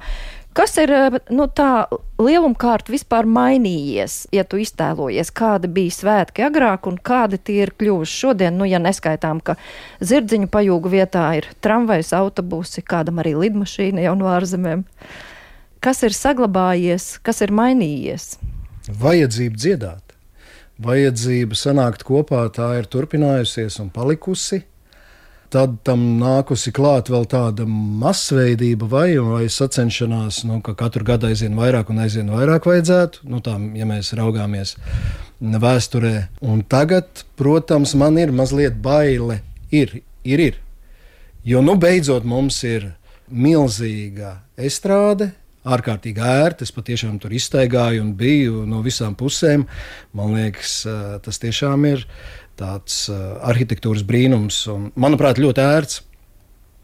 kas 0.56 0.76
ir 0.80 0.92
eh, 0.94 1.18
nu, 1.34 1.46
tā 1.50 1.86
lielumkārt 2.22 2.88
vispār 2.92 3.28
mainījies, 3.28 4.24
ja 4.34 4.46
tu 4.48 4.60
iztēlojies, 4.62 5.32
kāda 5.34 5.70
bija 5.70 5.96
svētki 5.98 6.46
agrāk 6.46 6.88
un 6.90 6.98
kādi 6.98 7.40
tie 7.42 7.60
ir 7.66 7.74
kļuvuši 7.78 8.16
šodien? 8.24 8.56
Nu, 8.58 8.68
ja 8.68 8.80
neskaitām, 8.82 9.42
ka 9.44 9.58
zirdziņu 10.00 10.50
pajūgu 10.54 10.94
vietā 10.94 11.26
ir 11.40 11.50
tramvajs, 11.64 12.14
autobusi, 12.16 12.84
kādam 12.86 13.22
arī 13.22 13.34
lidmašīna 13.44 14.06
jau 14.06 14.16
no 14.18 14.30
ārzemēm. 14.32 14.86
Kas 15.84 16.00
ir 16.06 16.16
saglabājies, 16.16 17.18
kas 17.26 17.44
ir 17.44 17.52
mainījies? 17.52 18.34
Vajadzība 18.88 19.60
dziedāt 19.60 20.04
vajadzība 20.82 21.56
sanākt 21.56 22.04
kopā, 22.06 22.44
tā 22.52 22.74
ir 22.80 22.88
turpinājusies 22.90 23.78
un 23.82 23.90
palikusi. 23.94 24.64
Tad 25.54 25.76
tam 25.86 26.00
nākusi 26.18 26.72
klāt 26.74 27.12
vēl 27.12 27.28
tāda 27.30 27.62
masveidība 27.68 28.88
vai, 28.90 29.08
vai 29.22 29.44
sacenšanās, 29.46 30.40
nu, 30.48 30.58
ka 30.66 30.74
katru 30.80 31.06
gadu 31.06 31.28
aizvien 31.28 31.54
vairāk 31.54 31.92
un 31.94 32.00
aizvien 32.02 32.32
vairāk 32.34 32.66
vajadzētu. 32.66 33.22
Nu, 33.30 33.38
tā, 33.44 33.54
ja 33.78 33.86
mēs 33.86 34.10
raugāmies 34.18 34.74
vēsturē. 35.38 36.14
Un 36.42 36.64
tagad, 36.66 37.22
protams, 37.38 37.94
man 37.94 38.18
ir 38.18 38.34
mazliet 38.34 38.80
baile. 38.82 39.44
Ir, 39.70 40.00
ir, 40.26 40.42
ir. 40.42 40.58
Jo 41.46 41.62
nu 41.62 41.76
beidzot 41.78 42.26
mums 42.26 42.58
ir 42.66 42.90
milzīga 43.30 44.40
estrāde, 44.58 45.30
ārkārtīgi 45.64 46.20
ērti. 46.20 46.66
Es 46.66 46.74
patiešām 46.74 47.18
tur 47.22 47.34
iztaigāju 47.34 48.04
un 48.04 48.14
biju 48.18 48.64
no 48.68 48.82
visām 48.84 49.16
pusēm. 49.18 49.66
Man 50.16 50.34
liekas, 50.36 50.80
tas 51.24 51.40
tiešām 51.42 51.86
ir 51.90 52.06
tāds 52.60 53.06
arhitektūras 53.10 54.04
brīnums 54.06 54.64
un, 54.70 54.90
manuprāt, 54.94 55.40
ļoti 55.42 55.64
ērts. 55.64 56.02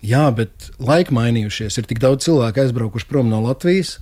Jā, 0.01 0.31
bet 0.33 0.71
laika 0.81 1.13
mainījušies. 1.13 1.77
Ir 1.77 1.89
tik 1.89 2.01
daudz 2.01 2.25
cilvēku 2.25 2.63
aizbraukuši 2.63 3.09
prom 3.11 3.29
no 3.29 3.43
Latvijas. 3.45 3.99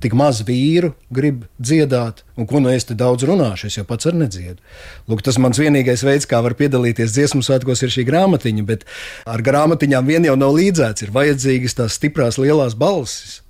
Tik 0.00 0.14
maz 0.16 0.38
vīru 0.48 0.94
grib 1.12 1.42
dziedāt, 1.60 2.22
un 2.40 2.46
ko 2.48 2.62
nu 2.62 2.70
es 2.72 2.86
te 2.88 2.94
daudz 2.96 3.26
runāšu, 3.28 3.68
es 3.68 3.74
jau 3.76 3.84
pats 3.84 4.08
ar 4.08 4.14
nedziedu. 4.16 4.62
Lūk, 5.10 5.20
tas 5.26 5.36
mans 5.36 5.60
vienīgais 5.60 6.06
veids, 6.06 6.24
kā 6.30 6.40
var 6.40 6.54
piedalīties 6.56 7.12
dziesmu 7.12 7.42
svētkos, 7.44 7.82
ir 7.84 7.92
šī 7.92 8.06
grāmatiņa, 8.08 8.64
bet 8.64 8.86
ar 9.28 9.44
grāmatiņām 9.44 10.08
vien 10.08 10.24
jau 10.30 10.38
nav 10.40 10.56
līdzēts. 10.56 11.04
Ir 11.04 11.12
vajadzīgas 11.12 11.76
tās 11.82 12.00
stiprās 12.00 12.40
lielās 12.40 12.78
balsis. 12.80 13.42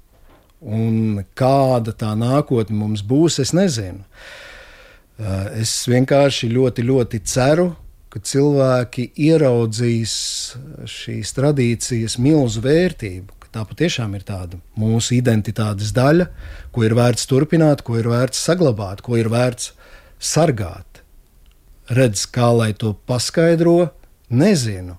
Un 0.61 1.23
kāda 1.33 1.95
tā 1.97 2.13
nākotne 2.19 2.77
mums 2.77 3.01
būs, 3.01 3.39
es 3.41 3.55
nezinu. 3.57 4.05
Eh, 5.21 5.61
es 5.65 5.73
vienkārši 5.89 6.51
ļoti, 6.53 6.85
ļoti 6.85 7.21
ceru, 7.25 7.71
ka 8.13 8.21
cilvēki 8.21 9.11
ieraudzīs 9.17 10.13
šīs 10.85 11.33
tradīcijas 11.37 12.19
milzu 12.21 12.61
vērtību. 12.65 13.37
Tā 13.51 13.65
patiešām 13.67 14.13
ir 14.15 14.23
tāda 14.23 14.61
mūsu 14.79 15.17
identitātes 15.17 15.91
daļa, 15.97 16.29
ko 16.71 16.85
ir 16.87 16.95
vērts 16.95 17.27
turpināt, 17.27 17.81
ko 17.83 17.97
ir 17.99 18.07
vērts 18.07 18.45
saglabāt, 18.47 19.01
ko 19.03 19.17
ir 19.19 19.27
vērts 19.33 19.73
sargāt. 20.23 21.01
Redz, 21.91 22.29
kā 22.31 22.53
lai 22.55 22.71
to 22.79 22.93
paskaidro, 23.11 23.91
nezinu. 24.31 24.95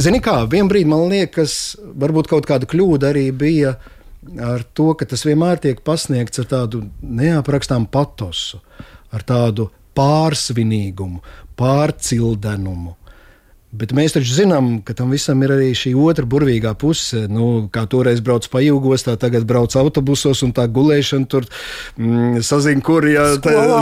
Zini, 0.00 0.22
kā 0.24 0.38
vienā 0.48 0.72
brīdī 0.72 0.88
man 0.88 1.04
liekas, 1.10 1.76
varbūt 2.00 2.30
kaut 2.30 2.48
kāda 2.48 2.64
kļūda 2.70 3.12
arī 3.12 3.26
bija 3.36 3.74
uh, 3.76 3.97
ar 4.42 4.64
to, 4.74 4.92
ka 4.98 5.08
tas 5.08 5.24
vienmēr 5.26 5.60
tiek 5.62 5.82
pasniegts 5.86 6.42
ar 6.42 6.48
tādu 6.50 6.84
neaprakstāmu 7.02 7.90
patosu, 7.92 8.60
ar 9.14 9.24
tādu 9.26 9.70
pārsvinīgumu, 9.98 11.22
pārcildenumu. 11.58 12.94
Bet 13.68 13.90
mēs 13.92 14.14
taču 14.14 14.32
zinām, 14.32 14.68
ka 14.80 14.94
tam 14.96 15.10
visam 15.12 15.42
ir 15.44 15.52
arī 15.52 15.74
šī 15.76 15.90
otra 16.00 16.24
burvīgā 16.24 16.70
puse. 16.80 17.26
Nu, 17.28 17.66
kā 17.68 17.82
toreiz 17.90 18.22
brauc 18.24 18.46
pa 18.48 18.62
ilgos, 18.64 19.04
tā 19.04 19.12
tagad 19.20 19.44
brauc 19.48 19.74
autobusos 19.76 20.40
un 20.46 20.54
tā 20.56 20.64
gulēšana 20.72 21.28
tur 21.28 21.44
mm, 22.00 22.40
sazina, 22.48 22.80
kur 22.80 23.04
ja 23.04 23.26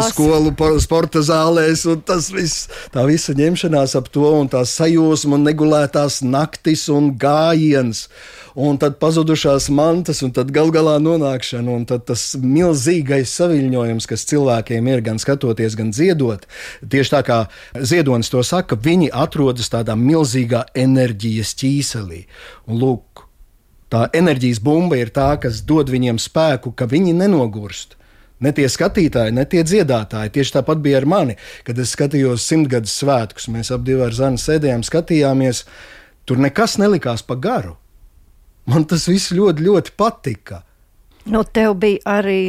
skolu 0.08 0.50
sporta 0.82 1.22
zālēs. 1.22 1.84
Tas 2.02 2.32
viss, 2.34 2.66
tā 2.90 3.06
visa 3.06 3.36
ņemšanās 3.38 3.94
ap 4.00 4.10
to 4.10 4.26
un 4.40 4.50
tā 4.50 4.64
sajūsma 4.66 5.38
un 5.38 5.46
negulētās 5.46 6.18
naktis 6.26 6.88
un 6.90 7.12
gājiens 7.14 8.08
un 8.56 8.78
tad 8.80 8.96
pazudušās 9.00 9.68
mantas, 9.74 10.22
un 10.24 10.32
tad 10.34 10.50
gal 10.54 10.72
galā 10.72 10.96
nonākšana, 11.02 11.74
un 11.76 11.84
tas 11.86 12.24
milzīgais 12.40 13.34
saviņojums, 13.36 14.08
kas 14.08 14.24
cilvēkiem 14.30 14.88
ir 14.88 15.04
gan 15.04 15.20
skatoties, 15.20 15.76
gan 15.76 15.92
dziedot. 15.92 16.46
Tieši 16.80 17.12
tā 17.12 17.22
kā 17.26 17.38
ziedonis 17.76 18.32
to 18.32 18.40
saka, 18.46 18.78
viņi 18.80 19.12
atrodas 19.12 19.68
tādā 19.72 19.96
milzīgā 20.00 20.64
enerģijas 20.74 21.52
ķīselī. 21.60 22.24
Un, 22.66 22.80
lūk, 22.80 23.26
tā 23.92 24.06
enerģijas 24.16 24.62
bumba 24.64 24.98
ir 25.00 25.12
tā, 25.12 25.34
kas 25.42 25.60
dod 25.68 25.92
viņiem 25.92 26.20
spēku, 26.22 26.72
ka 26.72 26.88
viņi 26.90 27.14
nenogurst. 27.20 27.98
Ne 28.40 28.52
tie 28.52 28.66
skatītāji, 28.68 29.32
ne 29.32 29.46
tie 29.48 29.62
dziedātāji. 29.64 30.32
Tieši 30.34 30.58
tāpat 30.58 30.80
bija 30.84 31.00
ar 31.00 31.06
mani, 31.08 31.38
kad 31.64 31.78
es 31.80 31.94
skatījos 31.96 32.44
simtgadus 32.44 32.92
svētkus. 33.00 33.48
Mēs 33.52 33.72
abi 33.72 33.96
ar 33.96 34.12
Zanu 34.12 34.40
sēdējām, 34.40 34.84
skatījāmies. 34.84 35.64
Tur 36.28 36.42
nekas 36.42 36.76
nelikās 36.82 37.24
pa 37.24 37.38
garu. 37.40 37.78
Man 38.66 38.86
tas 38.90 39.06
viss 39.08 39.34
ļoti, 39.34 39.66
ļoti 39.66 39.94
patika. 39.98 40.62
Nu, 41.26 41.40
tev 41.42 41.72
bija 41.82 41.98
arī. 42.06 42.42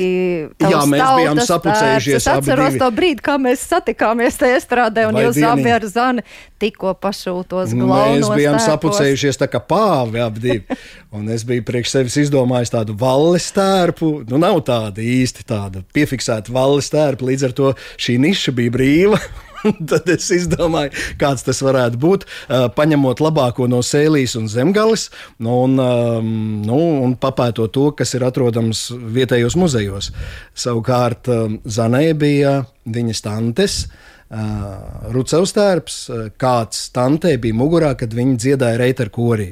Jā, 0.62 0.84
mēs 0.86 1.02
bijām 1.02 1.40
sapucējušies. 1.42 2.18
Es 2.20 2.28
atceros 2.30 2.76
to 2.78 2.90
brīdi, 2.94 3.24
kā 3.26 3.34
mēs 3.42 3.64
satikāmies 3.66 4.38
tajā 4.38 4.60
strādē, 4.62 5.08
un 5.10 5.18
Vai 5.18 5.24
jūs 5.26 5.40
abi 5.50 5.72
ar 5.74 5.86
Zani 5.90 6.22
tikko 6.62 6.94
pašūtos 7.02 7.74
glaunos. 7.74 8.28
Mēs 8.28 8.30
bijām 8.38 8.60
tērpos. 8.60 8.68
sapucējušies 8.70 9.42
tā 9.42 9.50
kā 9.50 9.64
pāvi 9.66 10.22
abi 10.22 10.44
divi. 10.44 10.78
un 11.18 11.26
es 11.34 11.46
biju 11.48 11.66
priekš 11.66 11.96
sevis 11.96 12.20
izdomājis 12.28 12.76
tādu 12.76 12.94
valles 13.02 13.50
tērpu. 13.58 14.12
Nu, 14.30 14.38
nav 14.42 14.62
tāda 14.70 15.02
īsti 15.02 15.48
tāda 15.50 15.82
piefiksēta 15.98 16.54
valles 16.54 16.94
tērpa, 16.94 17.26
līdz 17.32 17.50
ar 17.50 17.58
to 17.58 17.74
šī 17.98 18.20
niša 18.22 18.54
bija 18.62 18.78
brīva. 18.78 19.22
tad 19.90 20.10
es 20.14 20.30
izdomāju, 20.34 20.94
kāds 21.22 21.46
tas 21.48 21.62
varētu 21.66 22.00
būt. 22.02 22.26
Paņemot 22.78 23.22
labāko 23.24 23.68
no 23.72 23.82
sēlīs 23.86 24.38
un 24.40 24.50
zemgales, 24.52 25.08
nu, 25.44 25.62
un, 25.68 25.78
nu, 26.66 26.82
un 27.04 27.16
papētot 27.20 27.74
to, 27.74 27.90
kas 27.98 28.16
ir 28.18 28.28
atrodams 28.28 28.88
vietējos 28.94 29.58
muzejos. 29.60 30.12
Savukārt 30.58 31.30
Zanē 31.66 32.12
bija 32.18 32.60
viņas 32.88 33.24
tantes. 33.26 33.80
Rucevs 35.14 35.54
tērps, 35.56 36.02
kāds 36.40 36.90
tantē 36.96 37.38
bija 37.40 37.56
mugurā, 37.56 37.94
kad 38.00 38.12
viņi 38.16 38.36
dziedāja 38.44 38.82
reiteru 38.82 39.14
korī. 39.14 39.52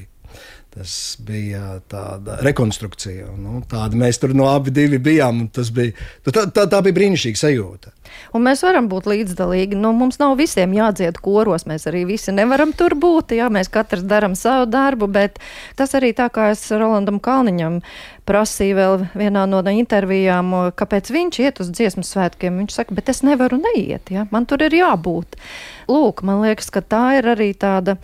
Tas 0.75 1.17
bija 1.23 1.77
tāda 1.87 2.35
rekonstrukcija. 2.43 3.29
Nu, 3.39 3.61
tāda 3.71 3.95
mēs 3.95 4.17
tur 4.19 4.33
no 4.35 4.49
abi 4.51 4.73
bijām. 4.99 5.45
Bija, 5.71 5.93
tā, 6.27 6.49
tā, 6.51 6.65
tā 6.67 6.81
bija 6.83 6.97
brīnišķīga 6.97 7.39
sajūta. 7.39 7.93
Un 8.35 8.43
mēs 8.43 8.59
varam 8.65 8.89
būt 8.91 9.07
līdzdalīgi. 9.07 9.77
Nu, 9.79 9.93
mums 9.95 10.19
nav 10.19 10.35
visiem 10.39 10.73
jādzied 10.75 11.21
koros. 11.23 11.63
Mēs 11.69 11.87
arī 11.87 12.03
visi 12.09 12.35
nevaram 12.35 12.73
tur 12.75 12.97
būt. 12.99 13.31
Jā, 13.37 13.47
mēs 13.47 13.71
katrs 13.71 14.03
darām 14.03 14.35
savu 14.35 14.67
darbu. 14.67 15.07
Bet 15.15 15.39
tas 15.79 15.95
arī 15.95 16.11
tā 16.17 16.27
kā 16.33 16.49
es 16.51 16.67
Rolandam 16.75 17.21
Kalniņam 17.23 17.79
prasīju 18.27 18.75
vēl 18.75 19.07
vienā 19.15 19.47
no 19.47 19.63
intervijām, 19.71 20.53
kāpēc 20.75 21.15
viņš 21.15 21.41
iet 21.45 21.63
uz 21.63 21.71
dziesmu 21.71 22.03
svētkiem. 22.03 22.59
Viņš 22.65 22.79
saka, 22.81 22.99
bet 22.99 23.15
es 23.15 23.23
nevaru 23.23 23.63
neiet. 23.63 24.11
Jā? 24.11 24.27
Man 24.35 24.43
tur 24.43 24.67
ir 24.67 24.75
jābūt. 24.75 25.39
Lūk, 25.87 26.25
man 26.27 26.43
liekas, 26.43 26.67
ka 26.73 26.83
tā 26.83 27.05
ir 27.21 27.31
arī 27.37 27.53
tāda 27.55 27.95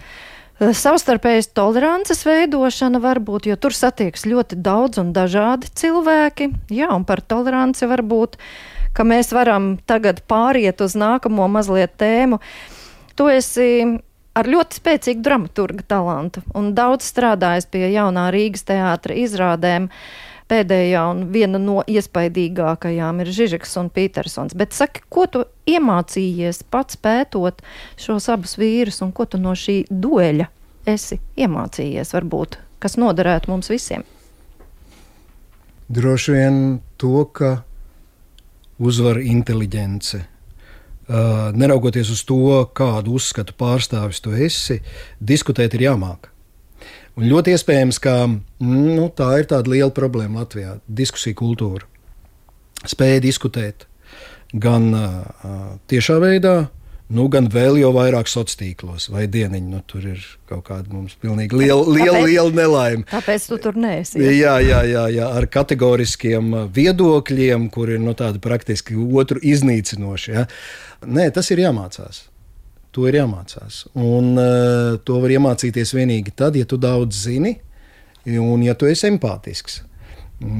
savstarpējas 0.62 1.50
tolerances 1.58 2.22
veidošana 2.28 3.02
varbūt, 3.02 3.48
jo 3.50 3.58
tur 3.58 3.74
satiekas 3.74 4.28
ļoti 4.30 4.60
daudz 4.62 5.02
un 5.02 5.10
dažādi 5.16 5.72
cilvēki. 5.74 6.52
Jā, 6.70 6.92
un 6.94 7.06
par 7.08 7.24
toleranci 7.26 7.90
varbūt, 7.90 8.38
ka 8.94 9.06
mēs 9.08 9.34
varam 9.34 9.74
tagad 9.90 10.22
pāriet 10.30 10.84
uz 10.86 10.94
nākamo 11.00 11.48
mazliet 11.50 11.98
tēmu. 11.98 12.38
Tu 13.18 13.30
esi 13.34 13.70
ar 14.38 14.48
ļoti 14.48 14.80
spēcīgu 14.80 15.26
dramaturga 15.26 15.88
talantu 15.96 16.44
un 16.56 16.72
daudz 16.78 17.10
strādājis 17.10 17.68
pie 17.72 17.88
jaunā 17.92 18.30
Rīgas 18.34 18.68
teātra 18.70 19.18
izrādēm. 19.18 19.90
Pēdējā 20.52 21.02
un 21.08 21.22
viena 21.32 21.60
no 21.62 21.78
iespaidīgākajām 21.88 23.22
ir 23.24 23.30
Žižeks 23.32 23.78
un 23.80 23.88
Petersons. 23.94 24.56
Bet 24.58 24.76
saki, 24.76 25.06
ko 25.08 25.24
tu 25.32 25.46
iemācījies 25.70 26.66
pats 26.68 27.00
pētot 27.00 27.62
šos 27.96 28.28
abus 28.34 28.58
vīrus 28.60 29.00
un 29.06 29.14
ko 29.16 29.24
tu 29.32 29.40
no 29.40 29.54
šī 29.56 29.86
dueļa 29.88 30.50
esi 30.92 31.22
iemācījies, 31.40 32.12
varbūt, 32.18 32.58
kas 32.84 32.98
noderētu 33.00 33.54
mums 33.54 33.72
visiem? 33.72 34.04
Droši 35.92 36.36
vien 36.36 36.60
to, 37.00 37.24
ka 37.32 37.62
uzvar 38.82 39.22
inteliģence. 39.24 40.22
Uh, 41.12 41.50
neraugoties 41.56 42.12
uz 42.14 42.26
to, 42.28 42.42
kādu 42.76 43.18
uzskatu 43.20 43.56
pārstāvis 43.60 44.22
tu 44.24 44.36
esi, 44.36 44.80
diskutēt 45.20 45.76
ir 45.76 45.88
jāmāk. 45.90 46.31
Un 47.20 47.28
ļoti 47.28 47.56
iespējams, 47.56 48.00
ka 48.02 48.16
nu, 48.28 49.08
tā 49.16 49.32
ir 49.42 49.50
tāda 49.52 49.72
liela 49.72 49.92
problēma 49.96 50.46
Latvijā- 50.46 50.80
diskusija 51.02 51.36
kultūra. 51.36 51.88
Spēja 52.88 53.22
diskutēt, 53.22 53.86
gan 54.54 54.94
uh, 54.94 55.78
tiešā 55.92 56.18
veidā, 56.24 56.70
Nu, 57.12 57.26
gan 57.28 57.50
vēl 57.52 57.76
jau 57.82 57.90
vairāk 57.92 58.30
sociālos 58.32 58.56
tīklos 58.60 59.10
vai 59.12 59.26
dieniņi. 59.28 59.68
Nu, 59.68 59.82
tur 59.88 60.06
ir 60.14 60.22
kaut 60.48 60.64
kāda 60.70 60.94
mums 60.94 61.18
pilnīgi 61.20 61.58
liela, 61.60 61.84
liela, 61.84 62.22
tāpēc, 62.22 62.28
liela 62.30 62.56
nelaime. 62.56 63.04
Tāpēc 63.10 63.48
tu 63.52 63.58
tur 63.66 63.80
neesi. 63.84 64.22
Jā, 64.22 64.56
jā, 64.64 64.80
jā, 64.88 65.04
jā 65.12 65.28
ar 65.42 65.48
kategoriskiem 65.52 66.56
viedokļiem, 66.72 67.68
kur 67.74 67.92
ir 67.92 68.00
nu, 68.00 68.16
tādi 68.16 68.40
praktiski 68.44 68.96
otru 68.96 69.44
iznīcinoši. 69.44 70.36
Ja. 70.38 70.46
Nē, 71.04 71.28
tas 71.36 71.52
ir 71.52 71.66
jāmācās. 71.66 72.24
To 72.92 73.08
ir 73.08 73.16
jāmācās. 73.22 73.86
Un 73.96 74.34
uh, 74.36 74.98
to 75.08 75.20
var 75.24 75.32
iemācīties 75.32 75.94
tikai 75.96 76.34
tad, 76.36 76.58
ja 76.60 76.68
tu 76.68 76.78
daudz 76.78 77.24
zini 77.24 77.56
un 78.26 78.62
ja 78.64 78.76
tu 78.76 78.86
esi 78.86 79.08
empātisks. 79.08 79.82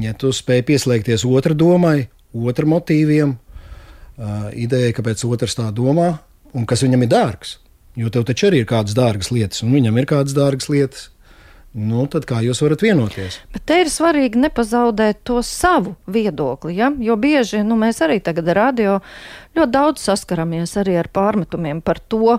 Ja 0.00 0.14
tu 0.14 0.32
spēj 0.32 0.62
pieslēgties 0.66 1.26
otra 1.26 1.54
domai, 1.54 2.08
otra 2.32 2.66
motīviem, 2.66 3.34
uh, 3.36 4.48
idejai, 4.54 4.94
kāpēc 4.96 5.24
otrs 5.28 5.58
tā 5.58 5.68
domā, 5.74 6.14
un 6.54 6.66
kas 6.66 6.82
viņam 6.86 7.04
ir 7.04 7.12
dārgs. 7.12 7.58
Jo 7.98 8.08
tev 8.08 8.24
taču 8.24 8.48
arī 8.48 8.62
ir 8.62 8.68
kādas 8.68 8.96
dārgas 8.96 9.28
lietas, 9.34 9.60
un 9.62 9.74
viņam 9.74 9.98
ir 10.00 10.08
kādas 10.08 10.36
dārgas 10.36 10.70
lietas. 10.72 11.10
Nu, 11.72 12.04
tad 12.12 12.26
kā 12.28 12.42
jūs 12.44 12.60
varat 12.60 12.82
vienoties? 12.84 13.38
Bet 13.54 13.64
te 13.70 13.78
ir 13.80 13.88
svarīgi 13.88 14.40
nepazaudēt 14.42 15.22
to 15.24 15.38
savu 15.46 15.94
viedokli. 16.04 16.74
Ja? 16.76 16.90
Jo 17.00 17.16
bieži 17.16 17.62
nu, 17.64 17.78
mēs 17.80 18.02
arī 18.04 18.18
tagad 18.20 18.50
radio 18.52 18.98
ļoti 19.56 19.72
daudz 19.72 20.04
saskaramies 20.04 20.76
arī 20.82 20.98
ar 21.00 21.08
pārmetumiem 21.12 21.80
par 21.84 22.02
to, 22.12 22.36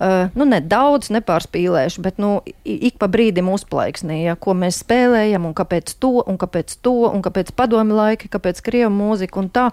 Uh, 0.00 0.30
nu, 0.38 0.46
ne 0.48 0.62
daudz, 0.64 1.10
nepārspīlēšu, 1.12 2.00
bet 2.00 2.20
nu, 2.22 2.28
ik 2.64 2.94
pa 3.02 3.04
brīdim 3.10 3.50
uzplaiksnī, 3.52 4.20
ja, 4.22 4.36
ko 4.38 4.54
mēs 4.56 4.78
spēlējam, 4.80 5.44
un 5.44 5.52
kāpēc 5.58 5.92
to, 6.00 6.22
un 6.30 6.38
kāpēc 6.40 6.76
to, 6.80 6.94
un 7.10 7.20
kāpēc 7.20 7.50
padomi 7.58 7.98
laiki, 7.98 8.30
kāpēc 8.32 8.62
krievu 8.64 8.94
mūzika 8.94 9.42
un 9.42 9.50
tā. 9.52 9.66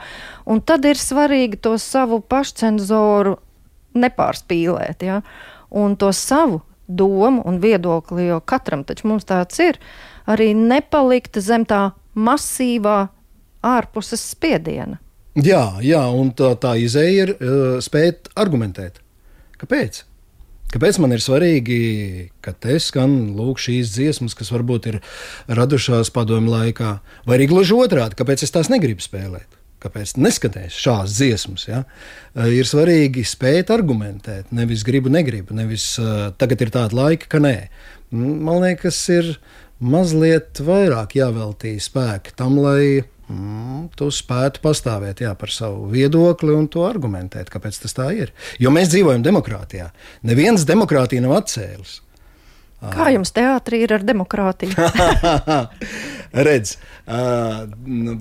Un 0.44 0.60
tad 0.60 0.84
ir 0.90 1.00
svarīgi 1.00 1.62
to 1.64 1.78
savu 1.80 2.20
pašcenzoru 2.20 3.38
nepārspīlēt. 3.96 5.06
Ja? 5.08 5.22
Un 5.72 5.96
to 6.02 6.12
savu 6.12 6.60
domu 6.88 7.44
un 7.46 7.60
viedokli, 7.64 8.28
jo 8.32 8.40
katram 8.40 8.84
taču 8.88 9.10
mums 9.12 9.28
tāds 9.28 9.60
ir, 9.64 9.80
arī 10.28 10.54
nepalikt 10.58 11.40
zem 11.44 11.66
tā 11.68 11.92
masīvā 12.16 13.08
ārpuses 13.66 14.24
spiediena. 14.34 15.00
Jā, 15.38 15.78
jā 15.86 16.02
un 16.10 16.32
tā, 16.34 16.56
tā 16.58 16.74
izēja 16.82 17.28
ir 17.28 17.34
uh, 17.36 17.66
spēt 17.84 18.32
argumentēt. 18.40 19.02
Kāpēc? 19.62 20.04
Kāpēc 20.68 20.98
man 21.00 21.16
ir 21.16 21.22
svarīgi, 21.24 21.78
ka 22.44 22.52
te 22.52 22.76
skan 22.84 23.38
lūk, 23.38 23.62
šīs 23.62 23.94
dziesmas, 23.94 24.36
kas 24.36 24.52
varbūt 24.52 24.90
ir 24.92 24.98
radušās 25.48 26.12
padomju 26.16 26.52
laikā, 26.52 26.98
vai 27.28 27.38
arī 27.38 27.48
gluži 27.54 27.78
otrādi, 27.78 28.18
kāpēc 28.20 28.44
es 28.44 28.52
tās 28.52 28.72
negribu 28.74 29.06
spēlēt? 29.06 29.57
Kāpēc 29.88 30.18
neskatās 30.22 30.78
šādas 30.78 31.18
dziesmas. 31.18 31.68
Ja? 31.70 31.84
Eh, 32.36 32.60
ir 32.60 32.70
svarīgi 32.70 33.26
spēt 33.28 33.74
argumentēt, 33.74 34.54
nevis 34.56 34.86
gribu, 34.88 35.12
negribu, 35.14 35.56
nevis 35.58 35.94
uh, 36.02 36.30
tagad 36.38 36.62
ir 36.68 36.74
tāda 36.76 37.00
laika, 37.00 37.32
ka 37.32 37.42
nē. 37.44 37.58
Man 38.12 38.62
liekas, 38.64 39.00
ir 39.12 39.36
mazliet 39.84 40.62
vairāk 40.64 41.18
jāveltīja 41.18 41.84
spēki 41.84 42.34
tam, 42.40 42.58
lai 42.64 43.04
mm, 43.04 43.92
tu 44.00 44.10
spētu 44.14 44.64
pastāvēt 44.64 45.22
jā, 45.26 45.34
par 45.38 45.52
savu 45.54 45.90
viedokli 45.92 46.56
un 46.56 46.70
to 46.72 46.86
argumentēt, 46.88 47.52
kāpēc 47.54 47.82
tas 47.84 47.98
tā 47.98 48.10
ir. 48.16 48.34
Jo 48.62 48.74
mēs 48.74 48.92
dzīvojam 48.94 49.26
demokrātijā. 49.26 49.92
Neviens 50.28 50.66
demokrātija 50.68 51.26
nav 51.26 51.40
atcēlis. 51.42 52.02
Kā 52.78 53.10
jums 53.10 53.34
teātrī 53.34 53.82
ir 53.88 53.96
ar 53.96 54.04
demokrātiju? 54.06 54.76
Redz, 56.48 56.76
uh, 57.10 57.64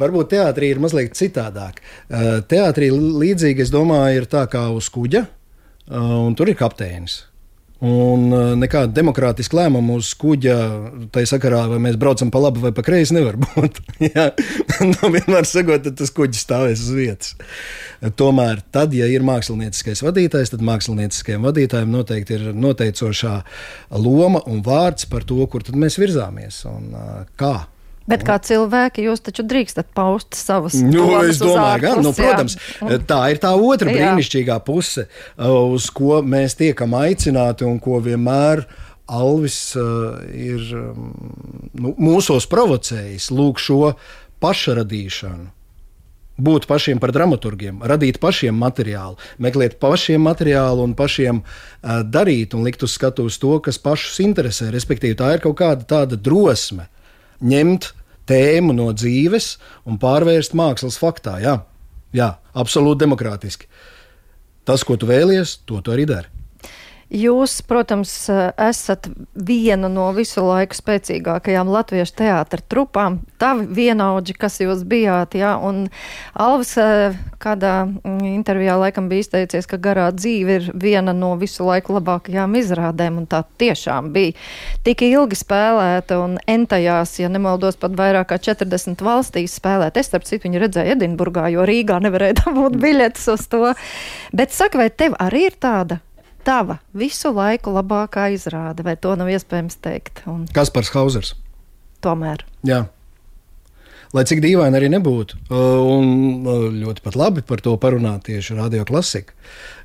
varbūt 0.01 0.31
teātrī 0.33 0.71
ir 0.73 0.81
mazliet 0.81 1.13
citādāk. 1.19 1.83
Uh, 2.09 2.39
teātrī 2.49 2.89
līdzīgi, 2.95 3.67
es 3.67 3.73
domāju, 3.75 4.23
ir 4.23 4.29
tā 4.33 4.47
kā 4.49 4.65
uz 4.73 4.89
kuģa, 4.95 5.27
uh, 5.27 6.15
un 6.25 6.39
tur 6.39 6.49
ir 6.49 6.57
kapteinis. 6.57 7.27
Un 7.85 8.31
nekāda 8.57 8.89
demokrātiska 8.97 9.59
lēmuma 9.59 9.99
uz 10.01 10.15
kuģa, 10.17 10.55
tā 11.13 11.27
sakarā, 11.29 11.67
vai 11.69 11.81
mēs 11.85 11.99
braucam 12.01 12.31
pa 12.33 12.41
labi 12.41 12.63
vai 12.63 12.71
pa 12.73 12.81
kreisi, 12.87 13.13
nevar 13.13 13.37
būt. 13.45 13.83
Jā, 14.01 14.31
nu, 14.95 15.11
vienmēr 15.13 15.45
sakot, 15.49 15.91
tas 15.99 16.15
kuģis 16.17 16.47
stāvēs 16.47 16.87
uz 16.87 16.97
vietas. 16.97 17.37
Tomēr, 18.17 18.65
tad, 18.73 18.97
ja 18.97 19.09
ir 19.13 19.25
mākslinieckais 19.29 20.01
vadītājs, 20.07 20.55
tad 20.55 20.65
mākslinieckajam 20.65 21.45
vadītājam 21.45 21.93
noteikti 21.93 22.39
ir 22.39 22.51
noteicošā 22.57 23.37
loma 24.01 24.41
un 24.49 24.65
vārds 24.65 25.09
par 25.13 25.29
to, 25.29 25.43
kur 25.53 25.65
mēs 25.77 26.01
virzāmies 26.01 26.65
un 26.71 26.93
kā 27.37 27.55
Bet 28.07 28.23
kā 28.27 28.37
cilvēki, 28.43 29.05
jūs 29.09 29.23
taču 29.27 29.43
drīkstat 29.47 29.89
paust 29.97 30.37
savas 30.39 30.77
nu, 30.79 30.93
domas. 30.95 31.41
Domāju, 31.43 31.83
gan, 31.83 32.03
nu, 32.07 32.13
protams, 32.15 32.55
jā. 32.79 33.01
tā 33.09 33.21
ir 33.33 33.41
tā 33.43 33.51
otra 33.59 33.91
jā. 33.91 33.97
brīnišķīgā 33.99 34.61
puse, 34.67 35.09
uz 35.37 35.89
ko 35.95 36.21
mēs 36.23 36.55
tiekam 36.61 36.95
aicināti 36.99 37.67
un 37.67 37.81
ko 37.83 37.99
vienmēr. 38.05 38.67
Alvis 39.07 39.59
uh, 39.79 40.17
ir 40.35 40.63
um, 40.75 41.13
nu, 41.79 41.93
mūsos 41.95 42.49
provocējis 42.51 43.29
lūk 43.31 43.61
šo 43.63 43.93
pašradīšanu. 44.43 45.53
Būt 46.43 46.67
pašiem 46.69 46.99
par 47.01 47.15
dramaturgiem, 47.15 47.79
radīt 47.87 48.19
pašiem 48.21 48.59
materiālu, 48.61 49.15
meklēt 49.41 49.79
pašiem 49.81 50.27
materiālu 50.27 50.83
un 50.85 50.97
pašiem 50.99 51.39
uh, 51.39 52.03
darīt 52.03 52.59
un 52.59 52.67
likt 52.67 52.83
uz 52.83 52.99
skatuves 52.99 53.39
to, 53.39 53.55
kas 53.63 53.79
pašus 53.79 54.19
interesē. 54.27 54.73
Respektīvi, 54.75 55.17
tā 55.23 55.31
ir 55.37 55.47
kaut 55.47 55.55
kāda 55.63 55.87
tāda 55.87 56.19
drosme 56.19 56.91
ņemt 57.41 57.91
tēmu 58.27 58.75
no 58.77 58.91
dzīves 58.95 59.57
un 59.87 60.01
pārvērst 60.03 60.57
mākslas 60.59 60.99
faktā. 61.01 61.39
Jā, 61.43 61.59
jā 62.17 62.33
absolūti 62.55 63.05
demokrātiski. 63.05 63.69
Tas, 64.67 64.83
ko 64.83 64.97
tu 64.99 65.07
vēlies, 65.07 65.61
to 65.69 65.81
tu 65.81 65.95
arī 65.95 66.09
dari. 66.09 66.36
Jūs, 67.07 67.61
protams, 67.63 68.11
esat 68.59 69.05
viena 69.39 69.87
no 69.87 70.09
visu 70.11 70.43
laiku 70.43 70.75
spēcīgākajām 70.75 71.69
latviešu 71.71 72.17
teātra 72.19 72.59
trupām. 72.67 73.21
Tavi 73.39 73.69
vienaudži, 73.77 74.35
kas 74.35 74.59
jūs 74.59 74.83
bijāt, 74.83 75.37
jā, 75.39 75.53
un 75.55 75.85
Alvis 76.35 76.73
eh, 76.83 77.15
kādā 77.39 77.85
mm, 77.87 78.25
intervijā 78.33 78.75
laikam 78.81 79.07
bija 79.07 79.23
izteicies, 79.23 79.69
ka 79.71 79.79
garā 79.79 80.09
dzīve 80.11 80.57
ir 80.59 80.67
viena 80.75 81.15
no 81.15 81.37
visu 81.39 81.69
laiku 81.69 81.95
labākajām 81.95 82.59
izrādēm, 82.59 83.21
un 83.23 83.31
tā 83.31 83.45
tiešām 83.63 84.11
bija. 84.17 84.35
Tik 84.83 85.07
ilgi 85.07 85.39
spēlēta 85.39 86.19
un 86.25 86.41
entajās, 86.43 87.15
ja 87.23 87.31
nemaldos, 87.31 87.79
pat 87.79 87.95
vairāk 87.95 88.33
kā 88.33 88.41
40 88.49 89.07
valstīs 89.07 89.55
spēlēt. 89.61 89.95
Es, 89.95 90.11
starp 90.11 90.27
citu, 90.27 90.49
viņu 90.49 90.65
redzēju 90.65 90.99
Edinburgā, 90.99 91.47
jo 91.55 91.71
Rīgā 91.71 92.03
nevarēja 92.03 92.41
dabūt 92.43 92.83
biļetes 92.83 93.31
uz 93.37 93.47
to. 93.55 93.63
Bet 94.35 94.51
saka, 94.59 94.83
vai 94.83 94.91
tev 94.91 95.15
arī 95.23 95.47
ir 95.53 95.61
tāda 95.63 96.01
tava 96.47 96.79
visu 96.97 97.33
laiku 97.35 97.75
labākā 97.75 98.29
izrāde, 98.35 98.85
vai 98.87 98.97
to 98.97 99.15
nav 99.19 99.31
iespējams 99.33 99.81
teikt? 99.83 100.23
Un... 100.31 100.45
Kas 100.55 100.71
par 100.73 100.87
Hausers? 100.95 101.35
Tomēr. 102.05 102.45
Jā. 102.67 102.85
Lai 104.17 104.23
cik 104.25 104.39
dīvaini 104.41 104.79
arī 104.79 104.89
nebūtu, 104.95 105.37
un 105.53 106.47
ļoti 106.79 107.03
pat 107.05 107.17
labi 107.21 107.43
par 107.45 107.61
to 107.61 107.75
parunāt 107.81 108.25
tieši 108.31 108.55
radio 108.57 108.87
klasika, 108.89 109.35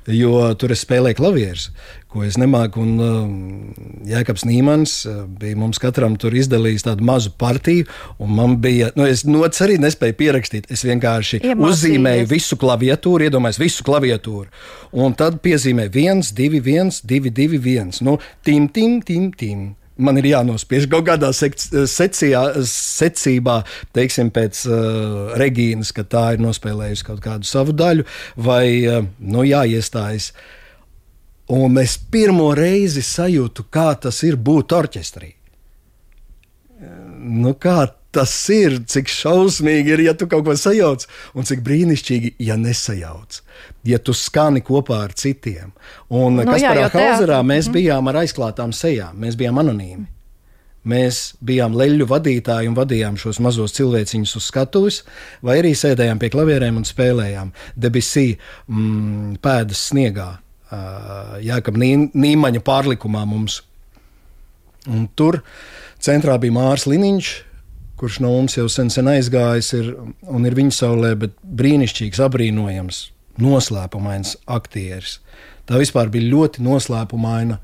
jo 0.08 0.46
tur 0.56 0.72
es 0.72 0.86
spēlēju 0.86 1.18
klavierus, 1.18 1.66
ko 2.08 2.22
es 2.24 2.38
nemāku. 2.40 2.80
Un 2.80 3.02
um, 3.04 3.34
Jēkabs 4.08 4.46
Nīmans 4.48 4.94
bija 5.36 5.58
mums 5.60 5.80
katram 5.82 6.16
tur 6.20 6.32
izdalījis 6.38 6.86
tādu 6.86 7.04
mazu 7.04 7.34
partiju, 7.36 7.84
un 8.24 8.32
man 8.38 8.56
bija, 8.64 8.88
nu, 8.96 9.04
es 9.04 9.26
nots 9.28 9.60
arī 9.66 9.76
nespēju 9.82 10.16
pierakstīt. 10.22 10.70
Es 10.72 10.86
vienkārši 10.88 11.42
uzzīmēju 11.52 12.30
visu 12.32 12.56
klaviatūru, 12.62 13.28
iedomājos 13.28 13.60
visu 13.60 13.84
klaviatūru, 13.84 14.48
un 14.96 15.12
tad 15.18 15.42
piezīmēju 15.44 15.92
1, 16.06 16.32
2, 16.40 16.64
1, 16.64 17.04
2, 17.04 17.36
2, 17.42 17.62
1. 17.76 17.94
Nu, 18.08 18.16
tim, 18.48 18.70
tim, 18.72 19.00
tim, 19.04 19.28
tim 19.36 19.70
man 20.04 20.18
ir 20.20 20.30
jānospiež 20.32 20.88
kaut 20.92 21.06
kādā 21.08 21.30
secijā, 21.32 22.42
secībā, 22.68 23.60
teiksim, 23.96 24.32
pēc 24.34 24.64
uh, 24.68 25.36
Regīnas, 25.40 25.92
ka 25.96 26.04
tā 26.04 26.24
ir 26.36 26.42
nospēlējusi 26.44 27.06
kaut 27.08 27.22
kādu 27.24 27.48
savu 27.48 27.74
daļu, 27.76 28.06
vai 28.36 28.66
uh, 28.86 29.06
nu, 29.18 29.46
jāiestājas. 29.48 30.32
Un 31.52 31.76
es 31.82 31.96
pirmo 31.98 32.52
reizi 32.56 33.02
sajūtu, 33.04 33.66
kā 33.72 33.90
tas 34.00 34.22
ir 34.24 34.38
būt 34.40 34.72
orķestrī. 34.76 35.32
Nu, 37.22 37.52
kā 37.60 37.86
tas 38.12 38.32
ir, 38.52 38.78
cik 38.88 39.10
šausmīgi 39.10 39.94
ir, 39.94 40.04
ja 40.08 40.14
tu 40.18 40.28
kaut 40.30 40.44
ko 40.46 40.56
sajauc, 40.58 41.06
un 41.38 41.48
cik 41.48 41.62
brīnišķīgi, 41.64 42.34
ja 42.44 42.58
nesajauc. 42.60 43.40
Ja 43.88 43.98
tu 43.98 44.14
skani 44.16 44.62
kopā 44.64 45.02
ar 45.08 45.14
citiem. 45.18 45.72
Un 46.12 46.40
nu 46.40 46.46
kas 46.46 46.64
parā 46.64 46.88
Hauzerā 46.92 47.40
mēs 47.46 47.70
mm. 47.70 47.76
bijām 47.78 48.10
ar 48.12 48.22
aizklātām 48.22 48.74
sejām, 48.76 49.16
mēs 49.22 49.38
bijām 49.40 49.62
anonīmi. 49.62 50.08
Mēs 50.88 51.36
bijām 51.46 51.76
leļu 51.78 52.08
vadītāji 52.10 52.66
un 52.66 52.74
vadījām 52.74 53.16
šos 53.20 53.38
mazos 53.42 53.74
cilvēciņus 53.76 54.32
uz 54.40 54.46
skatuves, 54.50 54.96
vai 55.46 55.60
arī 55.60 55.76
sēdējām 55.78 56.18
pie 56.18 56.32
klavierēm 56.34 56.80
un 56.80 56.86
spēlējām 56.86 57.52
debesī 57.78 58.32
mm, 58.34 59.36
pēdas 59.44 59.84
sniegā, 59.92 60.26
uh, 60.34 61.36
Jākab 61.42 61.78
Nīmaņa 61.78 62.64
pārlikumā 62.66 63.22
mums. 63.30 63.60
Un 64.90 65.06
tur 65.14 65.38
centrā 66.02 66.34
bija 66.42 66.56
Mārs 66.58 66.88
Liniņš, 66.90 67.30
kurš 68.02 68.18
no 68.24 68.32
mums 68.34 68.56
jau 68.56 68.66
sen, 68.66 68.88
sen 68.90 69.06
aizgājis 69.12 69.68
ir, 69.78 69.92
un 70.26 70.46
ir 70.48 70.56
viņa 70.58 70.74
saulē, 70.74 71.12
bet 71.20 71.36
brīnišķīgs, 71.46 72.18
apbrīnojams 72.24 73.04
noslēpumains 73.38 74.34
aktieris. 74.50 75.20
Tā 75.70 75.78
vispār 75.78 76.10
bija 76.10 76.26
ļoti 76.32 76.64
noslēpumaina 76.66 77.60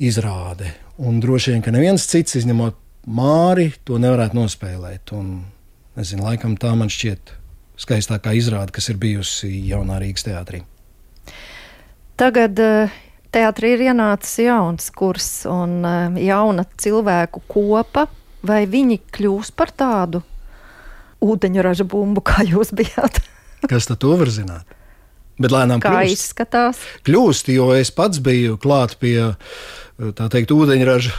izrāde. 0.00 0.72
Un 0.96 1.20
droši 1.20 1.52
vien, 1.52 1.62
ka 1.66 1.74
neviens 1.74 2.08
cits, 2.08 2.38
izņemot 2.40 2.80
Māri, 3.06 3.68
to 3.86 4.00
nevarētu 4.02 4.40
nospēlēt. 4.40 5.12
Un, 5.14 5.44
nezinu, 6.00 6.24
laikam 6.26 6.56
tā 6.58 6.72
man 6.74 6.88
šķiet 6.90 7.36
skaistākā 7.78 8.32
izrāde, 8.40 8.72
kas 8.72 8.88
ir 8.88 8.96
bijusi 8.98 9.52
jaunā 9.68 10.00
Rīgas 10.00 10.24
teātrī. 10.26 10.64
Tagad 12.16 12.64
uh, 12.64 13.00
teātrī 13.36 13.76
ir 13.76 13.84
ienācis 13.90 14.40
jauns 14.48 14.88
kurs 14.96 15.28
un 15.50 15.82
uh, 15.84 16.16
jauna 16.24 16.64
cilvēku 16.80 17.44
kopa. 17.52 18.08
Vai 18.46 18.64
viņi 18.70 19.00
kļūs 19.16 19.52
par 19.56 19.72
tādu 19.74 20.22
ūdeņraža 21.24 21.86
bumbu, 21.88 22.22
kā 22.26 22.44
jūs 22.46 22.74
bijāt? 22.76 23.22
Kas 23.70 23.88
tad 23.90 24.02
to 24.04 24.14
var 24.20 24.30
zināt? 24.32 24.76
Bet 25.36 25.52
lēnām 25.52 25.82
kā 25.84 25.92
kļūst. 25.92 26.16
izskatās? 26.16 26.78
Kļūst, 27.04 27.50
jo 27.52 27.72
es 27.76 27.90
pats 27.92 28.22
biju 28.24 28.56
klāt 28.60 28.96
pie 29.02 29.34
tā 30.16 30.28
teikt, 30.32 30.52
ūdeņraža 30.52 31.12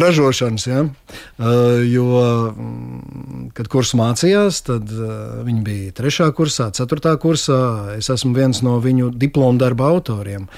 ražošanas. 0.00 0.66
Ja? 0.68 0.82
Uh, 0.84 1.80
jo, 1.88 2.08
kad 3.56 3.68
kurs 3.72 3.94
mācījās, 3.96 4.62
tad 4.66 4.90
uh, 4.92 5.44
viņi 5.46 5.62
bija 5.64 5.94
3. 6.00 6.30
kursā, 6.36 6.70
4. 6.76 7.14
kursā. 7.20 7.60
Es 7.98 8.10
esmu 8.12 8.34
viens 8.36 8.60
no 8.64 8.76
viņu 8.84 9.12
diplomu 9.16 9.60
darba 9.60 9.88
autoriem. 9.92 10.48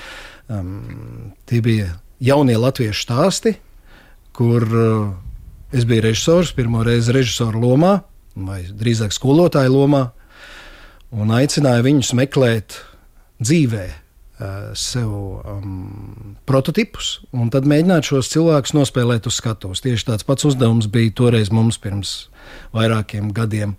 Tie 0.47 1.59
bija 1.59 1.97
jaunie 2.23 2.55
latviešu 2.55 3.03
stāsti, 3.03 3.57
kur 4.37 4.67
uh, 4.67 5.09
es 5.73 5.87
biju 5.89 6.07
režisors, 6.07 6.55
pirmo 6.57 6.85
reizi 6.87 7.15
režisora 7.17 7.59
lomā, 7.59 7.95
vai 8.37 8.63
drīzāk 8.69 9.15
skolotāja 9.15 9.73
lomā, 9.73 10.11
un 11.17 11.33
aicināju 11.35 11.87
viņus 11.87 12.13
meklēt 12.19 12.81
dzīvēm 13.41 14.03
Eh, 14.37 14.71
sev 14.75 15.09
um, 15.09 16.37
prototipus 16.45 17.23
un 17.33 17.49
tad 17.49 17.65
mēģināt 17.65 18.05
šos 18.05 18.29
cilvēkus 18.35 18.75
nospēlēt 18.77 19.25
uz 19.31 19.39
skatuves. 19.41 19.81
Tieši 19.81 20.11
tāds 20.11 20.27
pats 20.29 20.45
uzdevums 20.45 20.91
bija 20.93 21.15
toreiz 21.17 21.49
mums 21.49 21.79
pirms 21.81 22.11
vairākiem 22.77 23.31
gadiem. 23.33 23.73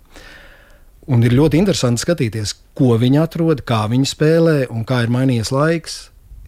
Un 1.06 1.22
ir 1.22 1.36
ļoti 1.38 1.60
interesanti 1.62 2.02
skatīties, 2.02 2.56
ko 2.74 2.96
viņi 2.98 3.20
atrod, 3.22 3.62
kā 3.62 3.84
viņi 3.86 4.10
spēlē 4.10 4.56
un 4.74 4.82
kā 4.82 5.04
ir 5.06 5.14
mainījies 5.14 5.54
laiks. 5.54 6.00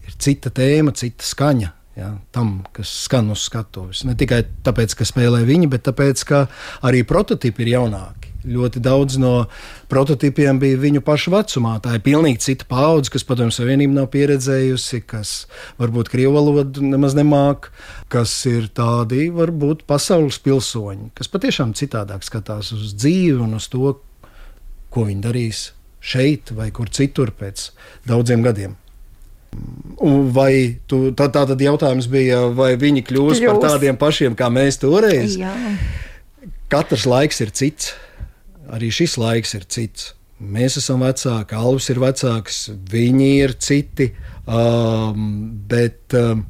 Ir 0.03 0.18
cita 0.18 0.50
tēma, 0.59 0.90
cita 0.98 1.22
skaņa. 1.22 1.70
Ja, 1.98 2.14
tam, 2.31 2.61
kas 2.72 2.88
skan 3.05 3.33
uz 3.35 3.42
skatuves. 3.48 4.05
Ne 4.07 4.14
tikai 4.18 4.44
tāpēc, 4.64 4.94
ka 4.94 5.05
spēlē 5.09 5.42
viņi, 5.44 5.66
bet 5.72 5.83
tāpēc, 5.88 6.22
ka 6.29 6.44
arī 6.87 7.03
prototypi 7.05 7.66
ir 7.66 7.72
jaunāki. 7.74 8.31
Ļoti 8.46 8.81
daudz 8.81 9.18
no 9.20 9.33
prototipiem 9.90 10.57
bija 10.62 10.79
viņu 10.81 11.03
pašu 11.05 11.35
vecumā. 11.35 11.74
Tā 11.85 11.98
ir 11.98 12.05
pilnīgi 12.07 12.40
cita 12.46 12.68
paudze, 12.70 13.12
kas 13.12 13.26
padomju 13.29 13.53
savienību 13.53 13.98
nav 13.98 14.09
pieredzējusi, 14.14 15.03
kas 15.11 15.35
varbūt 15.83 16.09
krievu 16.14 16.38
valodu 16.38 16.87
nemaz 16.87 17.18
nemāk, 17.18 17.68
kas 18.12 18.33
ir 18.48 18.70
tādi 18.72 19.29
varbūt 19.35 19.85
pasaules 19.90 20.40
pilsoņi, 20.46 21.11
kas 21.18 21.29
patiešām 21.29 21.74
citādāk 21.76 22.24
skatās 22.24 22.72
uz 22.76 22.94
dzīvi 22.96 23.42
un 23.44 23.59
uz 23.61 23.68
to, 23.72 23.98
ko 24.90 25.05
viņi 25.11 25.26
darīs 25.26 25.66
šeit 26.00 26.55
vai 26.57 26.70
kur 26.72 26.88
citur 26.88 27.35
pēc 27.37 27.68
daudziem 28.09 28.46
gadiem. 28.46 28.79
Vai 30.32 30.80
tu, 30.88 31.10
tā, 31.12 31.26
tā 31.28 31.42
tad 31.50 31.60
jautājums 31.60 32.06
bija, 32.08 32.46
vai 32.56 32.72
viņi 32.80 33.02
kļūs 33.04 33.40
Kļūs. 33.40 33.48
par 33.50 33.74
tādiem 33.74 33.98
pašiem 34.00 34.36
kā 34.38 34.48
mēs 34.52 34.78
toreiz? 34.80 35.34
Jā. 35.36 35.50
Katrs 36.72 37.04
laiks 37.10 37.42
ir 37.44 37.50
cits 37.52 37.90
arī 38.74 38.90
šis 38.94 39.18
laiks 39.20 39.54
ir 39.58 39.66
cits. 39.70 40.12
Mēs 40.40 40.78
esam 40.80 41.02
vecāki, 41.04 41.56
Alvis 41.58 41.90
ir 41.92 42.00
vecāks, 42.00 42.62
viņi 42.90 43.28
ir 43.42 43.54
citi. 43.60 44.08
Um, 44.46 45.52
bet, 45.68 46.06
um, 46.16 46.46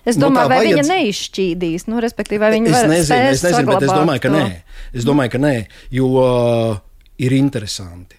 Es 0.00 0.16
nu, 0.16 0.26
domāju, 0.26 0.48
nu, 0.48 0.52
vai 0.52 0.58
vajadz... 0.62 0.76
viņa 0.78 0.84
neizšķīdīs, 0.88 1.82
nu, 1.90 1.98
respektīvi, 2.00 2.40
vai 2.40 2.48
viņa 2.54 2.70
es 2.70 2.86
nezinu, 2.88 3.16
es 3.34 3.42
nezinu, 3.44 3.66
bet 3.68 3.84
es 3.84 3.90
domāju, 3.92 4.22
ka 4.24 4.30
to. 4.30 4.38
nē. 4.38 4.78
Es 4.96 5.06
domāju, 5.06 5.32
ka 5.34 5.40
nē, 5.42 5.54
jo 5.92 6.06
uh, 6.16 6.78
ir 7.20 7.34
interesanti. 7.36 8.16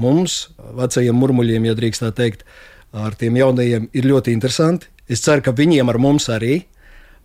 Mums, 0.00 0.38
vecajiem 0.78 1.18
murmuļiem, 1.20 1.68
ja 1.68 1.76
drīkst 1.76 2.04
tā 2.06 2.08
teikt, 2.16 2.46
ar 2.92 3.16
tiem 3.18 3.36
jaunajiem 3.40 3.88
ir 3.92 4.08
ļoti 4.08 4.34
interesanti. 4.34 4.88
Es 5.08 5.24
ceru, 5.24 5.42
ka 5.44 5.56
viņiem 5.56 5.88
ar 5.90 5.98
mums 6.00 6.28
arī 6.32 6.60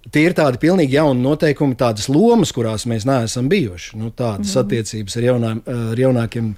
Tie 0.08 0.24
ir 0.24 0.36
tādi 0.38 0.60
pilnīgi 0.62 0.96
jauni 0.96 1.20
noteikumi, 1.20 1.76
tādas 1.76 2.08
lomas, 2.08 2.54
kurās 2.56 2.86
mēs 2.88 3.04
neesam 3.08 3.50
bijuši. 3.52 3.98
Nu, 4.00 4.12
tādas 4.16 4.54
mm. 4.54 4.62
attiecības 4.62 5.18
ar, 5.20 5.26
jaunā, 5.26 5.52
ar 5.92 6.00
jaunākiem 6.00 6.54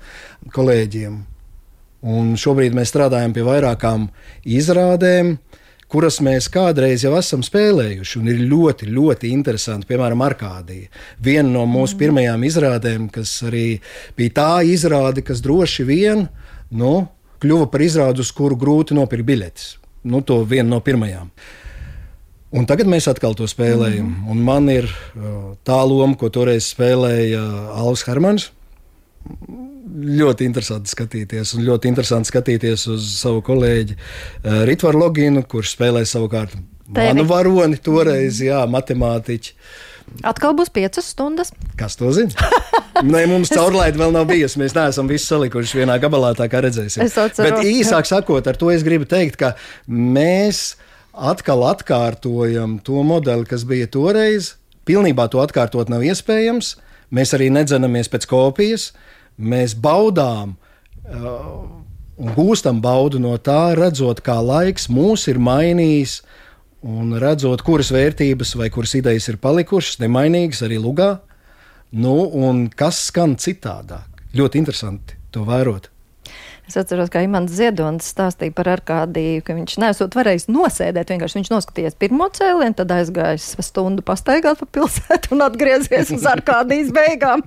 kolēģiem. 0.53 1.15
Un 2.13 2.35
šobrīd 2.39 2.75
mēs 2.77 2.91
strādājam 2.93 3.33
pie 3.35 3.43
vairākām 3.47 4.05
izrādēm, 4.45 5.33
kuras 5.89 6.19
mēs 6.23 6.47
kādreiz 6.53 7.03
jau 7.07 7.15
esam 7.17 7.41
spēlējuši. 7.45 8.19
Un 8.21 8.29
ir 8.29 8.43
ļoti, 8.51 8.91
ļoti 8.93 9.33
interesanti, 9.33 9.89
piemēram, 9.89 10.21
Arkādija. 10.29 10.91
Viena 11.17 11.49
no 11.49 11.65
mūsu 11.65 11.97
mm. 11.97 12.01
pirmajām 12.03 12.45
izrādēm, 12.51 13.09
kas 13.13 13.33
arī 13.49 13.67
bija 14.19 14.35
tā 14.43 14.51
izrāde, 14.67 15.25
kas 15.25 15.41
droši 15.41 15.87
vien 15.89 16.27
nu, 16.69 16.99
kļuva 17.41 17.69
par 17.71 17.83
izrādi, 17.85 18.23
uz 18.23 18.33
kuru 18.35 18.57
grūti 18.59 18.97
nopirkt 18.97 19.27
biļetes. 19.27 19.71
Nu, 20.09 20.21
to 20.23 20.41
viena 20.47 20.69
no 20.75 20.79
pirmajām. 20.83 21.27
Uh, 21.27 21.69
Un 22.49 22.65
tagad 22.65 22.89
mēs 22.89 23.05
atkal 23.09 23.35
to 23.37 23.45
spēlējam. 23.49 24.07
Mm. 24.09 24.29
Un 24.33 24.39
man 24.45 24.69
ir 24.73 24.87
uh, 24.89 25.51
tā 25.67 25.77
loma, 25.85 26.17
ko 26.17 26.31
toreiz 26.33 26.71
spēlēja 26.71 27.41
uh, 27.43 27.75
Alvis 27.77 28.05
Hermans. 28.09 28.47
Ļoti 29.99 30.47
interesanti 30.47 30.89
skatīties, 30.89 31.53
un 31.57 31.65
ļoti 31.67 31.89
interesanti 31.91 32.31
skatīties 32.31 32.87
uz 32.89 33.05
savu 33.19 33.43
kolēģi 33.45 33.97
uh, 33.97 34.63
Ritvaru 34.69 35.03
Loginu, 35.03 35.43
kurš 35.45 35.75
spēlēja 35.75 36.09
savukārt 36.15 36.55
Tevi. 36.55 36.95
manu 36.97 37.27
varoni 37.29 37.77
toreiz, 37.85 38.41
jā, 38.41 38.63
matemātiķi. 38.69 39.53
Atkal 40.27 40.55
būs 40.57 40.71
piecas 40.73 41.07
stundas. 41.13 41.53
Kas 41.79 41.97
to 41.99 42.11
zina? 42.15 42.49
Nē, 43.13 43.23
mums 43.31 43.51
caurlaide 43.53 43.99
vēl 43.99 44.11
nav 44.15 44.27
bijusi. 44.29 44.59
Mēs 44.61 44.75
neesam 44.75 45.09
visu 45.09 45.29
salikuši 45.31 45.81
vienā 45.81 45.95
gabalā, 46.01 46.33
tā 46.37 46.49
kā 46.51 46.61
redzēsim. 46.65 47.07
Bet 47.39 47.61
īsāk 47.63 48.09
sakot, 48.09 48.47
ar 48.49 48.59
to 48.59 48.71
es 48.73 48.83
gribu 48.85 49.07
teikt, 49.09 49.39
ka 49.39 49.53
mēs 49.87 50.75
atkal 51.13 51.63
atkārtojam 51.69 52.77
to 52.83 53.03
modeli, 53.07 53.47
kas 53.47 53.65
bija 53.67 53.87
toreiz. 53.91 54.55
Pilnībā 54.89 55.29
to 55.31 55.41
atkārtot 55.43 55.91
nav 55.91 56.03
iespējams. 56.07 56.75
Mēs 57.15 57.33
arī 57.37 57.49
nedzenamies 57.53 58.11
pēc 58.11 58.27
kopijas. 58.29 58.91
Mēs 59.39 59.75
baudām 59.79 60.55
uh, 61.07 61.79
un 62.19 62.33
gūstam 62.35 62.81
baudu 62.83 63.21
no 63.21 63.35
tā, 63.39 63.73
redzot, 63.79 64.21
kā 64.25 64.39
laiks 64.43 64.89
mūs 64.91 65.27
ir 65.31 65.39
mainījis. 65.41 66.19
Un 66.79 67.11
redzot, 67.19 67.59
kuras 67.65 67.89
vērtības 67.91 68.53
vai 68.55 68.69
kuras 68.71 68.93
idejas 68.95 69.27
ir 69.27 69.39
palikušas 69.43 69.99
nemainīgas 69.99 70.63
arī 70.63 70.77
lugā, 70.79 71.17
nu, 71.91 72.15
un 72.39 72.69
kas 72.71 73.01
skan 73.09 73.35
citādāk. 73.35 74.07
Ļoti 74.37 74.61
interesanti 74.61 75.17
to 75.33 75.43
vērot. 75.47 75.89
Es 76.69 76.77
atceros, 76.77 77.09
ka 77.09 77.23
Imants 77.25 77.55
Ziedonis 77.57 78.11
stāstīja 78.13 78.53
par 78.53 78.69
Arkādiju, 78.75 79.41
ka 79.41 79.55
viņš 79.57 79.79
nesot 79.81 80.13
varējis 80.15 80.45
nosēdēt. 80.53 81.09
Vienkārši 81.09 81.39
viņš 81.39 81.49
noskatījās 81.49 81.97
pirmo 81.97 82.27
cēlienu, 82.29 82.77
tad 82.77 82.93
aizgājis 82.93 83.55
stundu 83.65 84.05
pastaigāt 84.05 84.61
pa 84.61 84.67
pilsētu 84.77 85.33
un 85.33 85.47
atgriezies 85.47 86.13
uz 86.13 86.27
Arkādijas 86.29 86.93
beigām. 86.93 87.41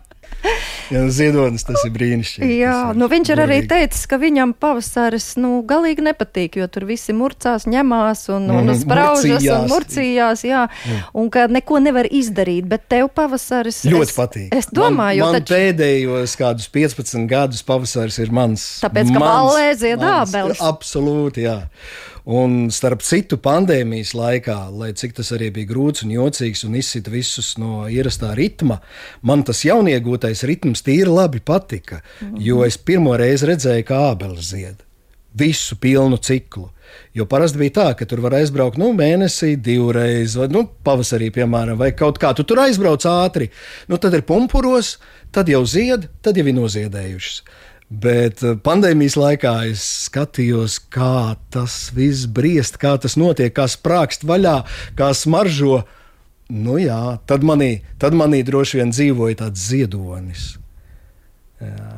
Jā, 0.92 1.02
Ziedonis 1.14 1.64
tas 1.64 1.80
ir 1.86 1.92
brīnišķīgi. 1.94 2.56
Jā, 2.60 2.74
ir 2.92 2.98
nu 3.00 3.08
viņš 3.08 3.30
ir 3.32 3.40
arī 3.44 3.58
teicis, 3.68 4.04
ka 4.10 4.18
viņam 4.20 4.52
pavasaris 4.60 5.30
nu, 5.40 5.54
galīgi 5.68 6.04
nepatīk, 6.04 6.58
jo 6.60 6.68
tur 6.72 6.84
visi 6.88 7.14
murcās, 7.16 7.64
ņemās 7.70 8.26
un, 8.34 8.50
un 8.50 8.68
mm, 8.68 8.80
spraužas 8.82 9.24
murcījās. 9.30 9.56
un 9.56 9.72
murcījās, 9.72 10.44
jā, 10.48 10.66
jā. 10.68 11.00
un 11.16 11.32
ka 11.32 11.46
neko 11.52 11.80
nevar 11.84 12.08
izdarīt, 12.10 12.68
bet 12.68 12.84
tev 12.92 13.08
pavasaris 13.16 13.82
ļoti 13.88 14.10
es, 14.10 14.16
patīk. 14.18 14.48
Es 14.58 14.68
domāju, 14.68 15.24
man, 15.24 15.38
man 15.38 15.40
taču... 15.40 15.56
pēdējos 15.56 16.36
kādus 16.40 16.70
15 16.76 17.28
gadus 17.30 17.64
pavasaris 17.66 18.20
ir 18.22 18.34
mans. 18.34 18.66
Tāpēc, 18.84 19.14
ka 19.14 19.22
ballē 19.22 19.68
zied 19.78 20.08
ābeles. 20.12 20.60
Absolūti, 20.72 21.46
jā. 21.48 21.60
Un 22.22 22.68
starp 22.70 23.02
citu, 23.02 23.34
pandēmijas 23.42 24.12
laikā, 24.14 24.58
lai 24.78 24.92
cik 24.94 25.16
tas 25.16 25.32
arī 25.34 25.50
bija 25.54 25.72
grūts 25.72 26.04
un 26.06 26.12
jocīgs 26.14 26.62
un 26.68 26.76
izsita 26.78 27.10
visus 27.10 27.56
no 27.58 27.88
ierastā 27.90 28.30
ritma, 28.38 28.78
man 29.26 29.42
tas 29.42 29.64
jauniegūtais 29.66 30.44
ritms 30.46 30.86
tīri 30.86 31.10
labi 31.10 31.42
patika. 31.42 31.98
Jo 32.38 32.62
es 32.66 32.78
pirmo 32.78 33.16
reizi 33.18 33.50
redzēju, 33.50 33.88
kā 33.90 33.98
ābeles 34.12 34.52
zied 34.54 34.86
visu 35.34 35.76
pilnu 35.76 36.16
ciklu. 36.16 36.68
Jo 37.14 37.24
parasti 37.28 37.60
bija 37.60 37.72
tā, 37.78 37.86
ka 37.96 38.06
tur 38.08 38.20
var 38.24 38.36
aizbraukt 38.36 38.76
nu, 38.80 38.90
mēnesī, 38.96 39.54
divreiz, 39.56 40.36
vai 40.36 40.48
nu, 40.52 40.66
pavasarī, 40.84 41.30
piemēram, 41.32 41.78
vai 41.80 41.92
kaut 41.96 42.20
kā. 42.20 42.34
Tu 42.36 42.44
tur 42.48 42.60
aizbrauc 42.64 43.04
ātri, 43.08 43.48
nu, 43.88 43.96
tad 44.00 44.16
ir 44.16 44.26
pumpuros, 44.28 44.98
tad 45.32 45.48
jau 45.48 45.62
zied, 45.68 46.10
tad 46.24 46.36
jau 46.36 46.44
ir 46.44 46.56
noziedējušas. 46.56 47.42
Bet 47.92 48.40
eh, 48.46 48.54
pandēmijas 48.56 49.18
laikā 49.20 49.52
es 49.68 49.82
skatījos, 50.06 50.78
kā 50.92 51.34
tas 51.52 51.90
viss 51.96 52.24
briest, 52.30 52.78
kā 52.80 52.94
tas 53.00 53.18
notiek, 53.20 53.52
kā 53.52 53.66
sprākst 53.68 54.24
vaļā, 54.28 54.62
kā 54.98 55.10
smaržo. 55.16 55.82
Nu 56.52 56.78
jā, 56.80 57.18
tad 57.28 57.44
manī, 57.48 57.82
tad 58.00 58.16
manī 58.16 58.42
droši 58.46 58.80
vien 58.80 58.92
dzīvoja 58.92 59.42
tāds 59.44 59.68
ziedonis. 59.70 60.48
Jā. 61.62 61.92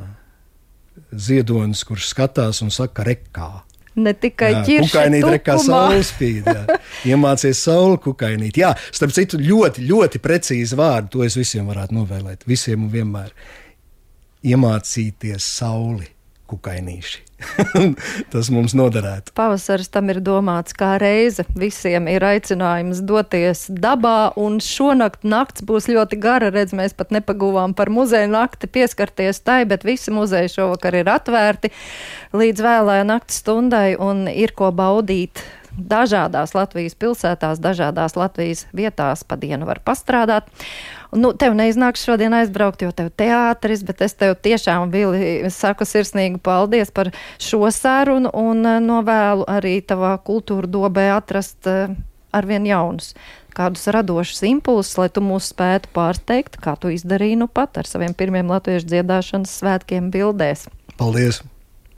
ziedonis, 1.17 1.81
kurš 1.89 2.11
skatās 2.11 2.61
un 2.61 2.69
saka, 2.75 3.07
rekā. 3.07 3.49
Ne 3.95 4.11
tikai 4.19 4.51
ķirši, 4.67 4.91
kukainīt, 4.91 5.25
rekā 5.37 5.55
saule 5.63 6.03
spīd. 6.05 6.49
Jā. 6.51 6.79
Iemācies 7.15 7.63
sauli 7.65 8.01
kukainīt. 8.03 8.59
Jā, 8.59 8.73
starp 8.93 9.15
citu, 9.15 9.39
ļoti, 9.39 9.87
ļoti 9.87 10.21
precīzi 10.23 10.79
vārdi, 10.79 11.13
to 11.15 11.23
es 11.27 11.39
visiem 11.39 11.71
varētu 11.71 11.97
novēlēt. 11.97 12.43
Visiem 12.51 12.89
un 12.89 12.91
vienmēr. 12.93 13.31
Iemācīties 14.45 15.47
sauli 15.57 16.11
kukainīši. 16.51 17.23
Tas 18.33 18.49
mums 18.53 18.75
noderētu. 18.77 19.33
Pavasaris 19.37 19.91
tam 19.93 20.11
ir 20.13 20.21
domāts 20.25 20.77
kā 20.77 20.95
reize. 21.01 21.47
Visiem 21.59 22.07
ir 22.13 22.25
aicinājums 22.25 23.03
doties 23.07 23.67
dabā, 23.69 24.35
un 24.41 24.61
šonakt 24.65 25.27
nakts 25.29 25.65
būs 25.67 25.89
ļoti 25.91 26.21
gara. 26.21 26.53
Redz, 26.55 26.77
mēs 26.77 26.97
pat 26.97 27.13
nepaguvām 27.15 27.75
par 27.77 27.93
muzeja 27.93 28.29
nakti 28.31 28.71
pieskarties 28.71 29.43
tai, 29.45 29.63
bet 29.69 29.87
visi 29.89 30.15
muzeji 30.15 30.55
šovakar 30.59 31.01
ir 31.01 31.11
atvērti 31.17 31.73
līdz 32.37 32.65
vēlējai 32.69 33.11
naktas 33.11 33.43
stundai 33.43 33.89
un 34.01 34.27
ir 34.31 34.55
ko 34.57 34.73
baudīt 34.75 35.45
dažādās 35.75 36.55
Latvijas 36.55 36.95
pilsētās, 36.99 37.59
dažādās 37.63 38.15
Latvijas 38.19 38.67
vietās 38.77 39.25
pa 39.27 39.39
dienu 39.41 39.67
var 39.67 39.83
pastrādāt. 39.85 40.47
Nu, 41.15 41.31
tev 41.39 41.55
neiznāks 41.55 42.03
šodien 42.03 42.35
aizbraukt, 42.35 42.83
jo 42.83 42.91
tev 42.95 43.13
teātris, 43.15 43.85
bet 43.87 44.03
es 44.03 44.17
tev 44.19 44.35
tiešām 44.43 44.91
Vili, 44.91 45.51
saku 45.55 45.87
sirsnīgu 45.87 46.41
paldies 46.43 46.91
par 46.95 47.13
šo 47.43 47.71
sarunu 47.75 48.33
un 48.35 48.67
eh, 48.67 48.81
novēlu 48.83 49.47
arī 49.51 49.79
tavā 49.87 50.17
kultūra 50.27 50.71
dobē 50.71 51.09
atrast 51.15 51.71
uh, 51.71 51.95
arvien 52.35 52.67
jaunus 52.67 53.15
kādus 53.55 53.87
radošus 53.95 54.43
impulsus, 54.49 54.97
lai 54.99 55.09
tu 55.15 55.23
mūs 55.23 55.53
spētu 55.55 55.93
pārsteigt, 55.95 56.59
kā 56.59 56.75
tu 56.81 56.91
izdarīji 56.91 57.39
nu 57.39 57.47
pat 57.47 57.79
ar 57.79 57.87
saviem 57.87 58.17
pirmiem 58.19 58.51
latviešu 58.51 58.91
dziedāšanas 58.91 59.59
svētkiem 59.63 60.11
bildēs. 60.15 60.67
Paldies! 60.99 61.45